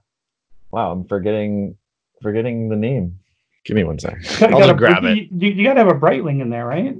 wow, 0.71 0.91
I'm 0.91 1.05
forgetting 1.05 1.75
forgetting 2.21 2.69
the 2.69 2.75
name. 2.75 3.19
Give 3.65 3.75
me 3.75 3.83
one 3.83 3.99
sec. 3.99 4.13
I'll 4.41 4.59
just 4.59 4.77
grab 4.77 5.03
it. 5.03 5.29
You, 5.31 5.49
you 5.49 5.63
got 5.63 5.73
to 5.73 5.79
have 5.81 5.89
a 5.89 5.99
Breitling 5.99 6.41
in 6.41 6.49
there, 6.49 6.65
right? 6.65 6.97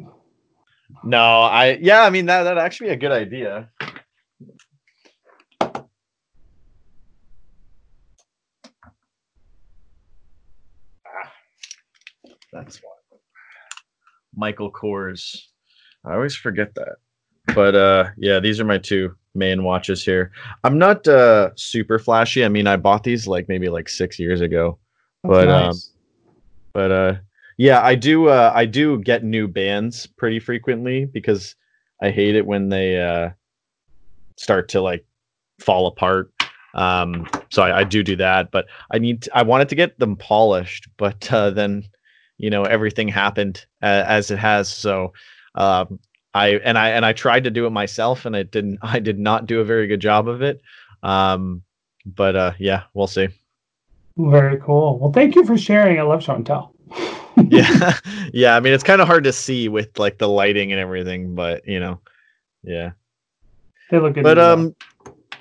No, 1.04 1.42
I 1.42 1.78
yeah, 1.82 2.04
I 2.04 2.10
mean 2.10 2.26
that 2.26 2.44
that 2.44 2.58
actually 2.58 2.88
be 2.88 2.94
a 2.94 2.98
good 2.98 3.12
idea. 3.12 3.70
Ah, 11.06 11.32
that's 12.52 12.78
why. 12.78 12.89
Michael 14.36 14.72
Kors. 14.72 15.38
I 16.06 16.13
always 16.13 16.36
forget 16.36 16.76
that. 16.76 16.96
But 17.60 17.76
uh 17.76 18.12
yeah, 18.15 18.39
these 18.39 18.62
are 18.62 18.63
my 18.63 18.78
two 18.78 19.13
main 19.36 19.65
watches 19.65 20.02
here. 20.02 20.32
I'm 20.63 20.78
not 20.78 21.06
uh 21.06 21.50
super 21.58 22.00
flashy. 22.00 22.45
I 22.45 22.48
mean, 22.48 22.67
I 22.67 22.78
bought 22.78 23.04
these 23.04 23.28
like 23.28 23.50
maybe 23.50 23.67
like 23.67 23.89
6 23.89 24.17
years 24.17 24.39
ago. 24.39 24.80
That's 25.24 25.32
but 25.34 25.50
um, 25.50 25.65
nice. 25.65 25.74
um 25.74 25.93
but 26.74 26.91
uh 26.91 27.15
yeah, 27.58 27.82
I 27.82 27.95
do 27.95 28.30
uh 28.30 28.54
I 28.56 28.63
do 28.63 29.00
get 29.00 29.26
new 29.26 29.45
bands 29.50 30.08
pretty 30.08 30.39
frequently 30.39 31.04
because 31.04 31.54
I 32.02 32.12
hate 32.12 32.36
it 32.36 32.45
when 32.45 32.69
they 32.69 32.98
uh 32.98 33.32
start 34.38 34.69
to 34.69 34.80
like 34.80 35.06
fall 35.60 35.88
apart. 35.88 36.32
Um 36.76 37.28
so 37.50 37.62
I, 37.62 37.80
I 37.80 37.84
do 37.84 38.04
do 38.04 38.15
that, 38.15 38.52
but 38.52 38.67
I 38.89 39.00
need 39.00 39.24
to, 39.24 39.38
I 39.38 39.43
wanted 39.43 39.67
to 39.67 39.76
get 39.76 40.00
them 40.00 40.15
polished, 40.15 40.88
but 40.95 41.30
uh 41.34 41.50
then 41.50 41.84
you 42.38 42.50
know 42.50 42.63
everything 42.63 43.10
happened 43.10 43.65
uh, 43.84 44.06
as 44.08 44.32
it 44.32 44.39
has 44.39 44.69
so 44.69 45.12
um, 45.56 46.00
i 46.39 46.47
and 46.63 46.78
i 46.78 46.89
and 46.89 47.06
i 47.06 47.13
tried 47.13 47.43
to 47.43 47.52
do 47.52 47.65
it 47.65 47.71
myself 47.71 48.25
and 48.25 48.36
it 48.36 48.52
didn't 48.52 48.80
i 48.82 48.99
did 48.99 49.19
not 49.19 49.45
do 49.45 49.60
a 49.60 49.65
very 49.65 49.88
good 49.88 49.99
job 49.99 50.28
of 50.28 50.41
it. 50.41 50.62
Um, 51.04 51.63
but 52.06 52.36
uh, 52.36 52.54
yeah 52.60 52.84
we'll 52.93 53.08
see. 53.08 53.30
Very 54.17 54.58
cool. 54.60 54.99
Well 54.99 55.12
thank 55.12 55.36
you 55.36 55.45
for 55.45 55.58
sharing. 55.58 55.99
I 55.99 56.04
love 56.04 56.23
show 56.23 56.36
and 56.36 56.45
tell 56.45 56.73
yeah. 57.49 57.97
Yeah 58.34 58.56
i 58.56 58.60
mean 58.60 58.73
it's 58.73 58.84
kind 58.84 59.02
of 59.02 59.08
hard 59.08 59.23
to 59.23 59.34
see 59.34 59.69
with 59.69 59.97
like 59.97 60.17
the 60.17 60.28
lighting 60.28 60.71
and 60.71 60.80
everything 60.80 61.36
but 61.36 61.67
you 61.67 61.80
know 61.80 61.99
yeah. 62.63 62.91
They 63.89 63.99
look 63.99 64.13
good 64.13 64.23
but 64.23 64.38
um 64.38 64.75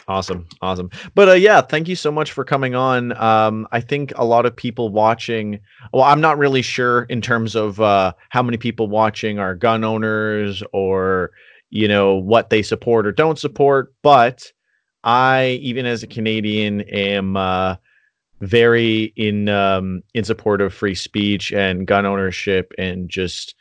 Awesome, 0.09 0.49
awesome. 0.62 0.90
But 1.14 1.29
uh, 1.29 1.33
yeah, 1.35 1.61
thank 1.61 1.87
you 1.87 1.94
so 1.94 2.11
much 2.11 2.33
for 2.33 2.42
coming 2.42 2.75
on. 2.75 3.12
Um, 3.21 3.68
I 3.73 3.81
think 3.83 4.12
a 4.16 4.25
lot 4.25 4.47
of 4.47 4.57
people 4.57 4.88
watching. 4.88 5.61
Well, 5.92 6.03
I'm 6.05 6.23
not 6.23 6.38
really 6.38 6.62
sure 6.62 7.03
in 7.05 7.21
terms 7.21 7.55
of 7.55 7.79
uh, 7.79 8.14
how 8.31 8.42
many 8.42 8.57
people 8.57 8.88
watching 8.88 9.38
are 9.38 9.55
gun 9.55 9.85
owners 9.85 10.62
or 10.73 11.33
you 11.71 11.87
know 11.88 12.14
what 12.16 12.49
they 12.49 12.62
support 12.62 13.07
or 13.07 13.12
don't 13.12 13.38
support. 13.38 13.92
But 14.03 14.51
I, 15.05 15.59
even 15.62 15.85
as 15.85 16.03
a 16.03 16.07
Canadian, 16.07 16.81
am 16.83 17.37
uh, 17.37 17.77
very 18.40 19.12
in 19.16 19.51
um, 19.51 20.03
in 20.14 20.25
support 20.25 20.62
of 20.62 20.73
free 20.73 20.94
speech 20.94 21.53
and 21.53 21.87
gun 21.87 22.07
ownership 22.07 22.73
and 22.79 23.11
just 23.11 23.55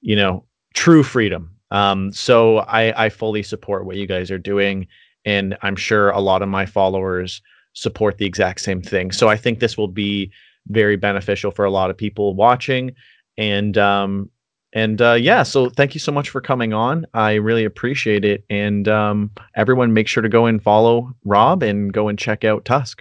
you 0.00 0.16
know 0.16 0.44
true 0.74 1.04
freedom 1.04 1.54
Um, 1.70 2.12
so 2.12 2.58
I, 2.58 3.06
I 3.06 3.08
fully 3.10 3.42
support 3.42 3.86
what 3.86 3.96
you 3.96 4.06
guys 4.06 4.30
are 4.30 4.38
doing, 4.38 4.88
and 5.24 5.56
I'm 5.62 5.76
sure 5.76 6.10
a 6.10 6.20
lot 6.20 6.42
of 6.42 6.48
my 6.48 6.66
followers 6.66 7.42
support 7.72 8.18
the 8.18 8.26
exact 8.26 8.60
same 8.60 8.82
thing. 8.82 9.10
So 9.10 9.28
I 9.28 9.36
think 9.36 9.58
this 9.58 9.76
will 9.76 9.88
be 9.88 10.30
very 10.68 10.96
beneficial 10.96 11.50
for 11.50 11.64
a 11.64 11.70
lot 11.70 11.90
of 11.90 11.96
people 11.96 12.34
watching, 12.34 12.92
and 13.36 13.76
um, 13.76 14.30
and 14.72 15.00
uh, 15.00 15.12
yeah. 15.12 15.42
So 15.42 15.68
thank 15.70 15.94
you 15.94 16.00
so 16.00 16.12
much 16.12 16.30
for 16.30 16.40
coming 16.40 16.72
on. 16.72 17.06
I 17.14 17.34
really 17.34 17.64
appreciate 17.64 18.24
it, 18.24 18.44
and 18.50 18.88
um, 18.88 19.30
everyone, 19.56 19.92
make 19.92 20.08
sure 20.08 20.22
to 20.22 20.28
go 20.28 20.46
and 20.46 20.62
follow 20.62 21.14
Rob 21.24 21.62
and 21.62 21.92
go 21.92 22.08
and 22.08 22.18
check 22.18 22.44
out 22.44 22.64
TUSC. 22.64 23.00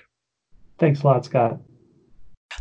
Thanks 0.80 1.02
a 1.04 1.08
lot, 1.08 1.26
Scott. 1.26 1.60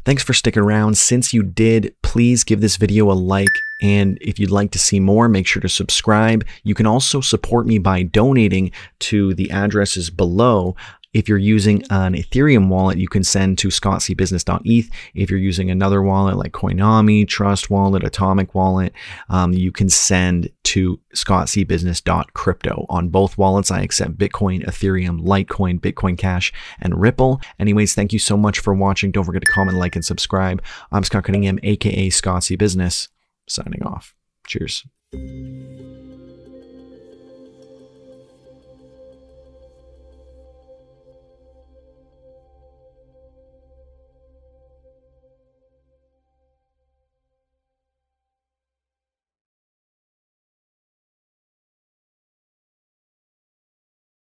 Thanks 0.04 0.22
for 0.22 0.32
sticking 0.32 0.62
around. 0.62 0.96
Since 0.96 1.32
you 1.32 1.42
did, 1.42 1.94
please 2.02 2.44
give 2.44 2.60
this 2.60 2.76
video 2.76 3.10
a 3.10 3.14
like. 3.14 3.48
And 3.82 4.18
if 4.20 4.38
you'd 4.38 4.50
like 4.50 4.70
to 4.72 4.78
see 4.78 5.00
more, 5.00 5.28
make 5.28 5.46
sure 5.46 5.62
to 5.62 5.68
subscribe. 5.68 6.44
You 6.62 6.74
can 6.74 6.86
also 6.86 7.20
support 7.20 7.66
me 7.66 7.78
by 7.78 8.02
donating 8.02 8.70
to 9.00 9.34
the 9.34 9.50
addresses 9.50 10.10
below. 10.10 10.76
If 11.12 11.28
you're 11.28 11.38
using 11.38 11.82
an 11.90 12.14
Ethereum 12.14 12.68
wallet, 12.68 12.98
you 12.98 13.08
can 13.08 13.22
send 13.22 13.58
to 13.58 13.68
scottcbusiness.eth. 13.68 14.90
If 15.14 15.30
you're 15.30 15.38
using 15.38 15.70
another 15.70 16.02
wallet 16.02 16.36
like 16.36 16.52
Coinomi, 16.52 17.28
Trust 17.28 17.68
Wallet, 17.70 18.02
Atomic 18.02 18.54
Wallet, 18.54 18.94
um, 19.28 19.52
you 19.52 19.72
can 19.72 19.90
send 19.90 20.50
to 20.64 20.98
scottcbusiness.crypto. 21.14 22.86
On 22.88 23.08
both 23.08 23.36
wallets, 23.36 23.70
I 23.70 23.82
accept 23.82 24.16
Bitcoin, 24.16 24.64
Ethereum, 24.64 25.20
Litecoin, 25.20 25.80
Bitcoin 25.80 26.16
Cash, 26.16 26.52
and 26.80 27.00
Ripple. 27.00 27.40
Anyways, 27.58 27.94
thank 27.94 28.12
you 28.12 28.18
so 28.18 28.36
much 28.36 28.60
for 28.60 28.72
watching. 28.72 29.10
Don't 29.10 29.24
forget 29.24 29.44
to 29.44 29.52
comment, 29.52 29.76
like, 29.76 29.94
and 29.94 30.04
subscribe. 30.04 30.62
I'm 30.90 31.04
Scott 31.04 31.24
Cunningham, 31.24 31.58
aka 31.62 32.08
Scott 32.08 32.44
C 32.44 32.56
Business, 32.56 33.08
signing 33.46 33.82
off. 33.82 34.14
Cheers. 34.46 34.86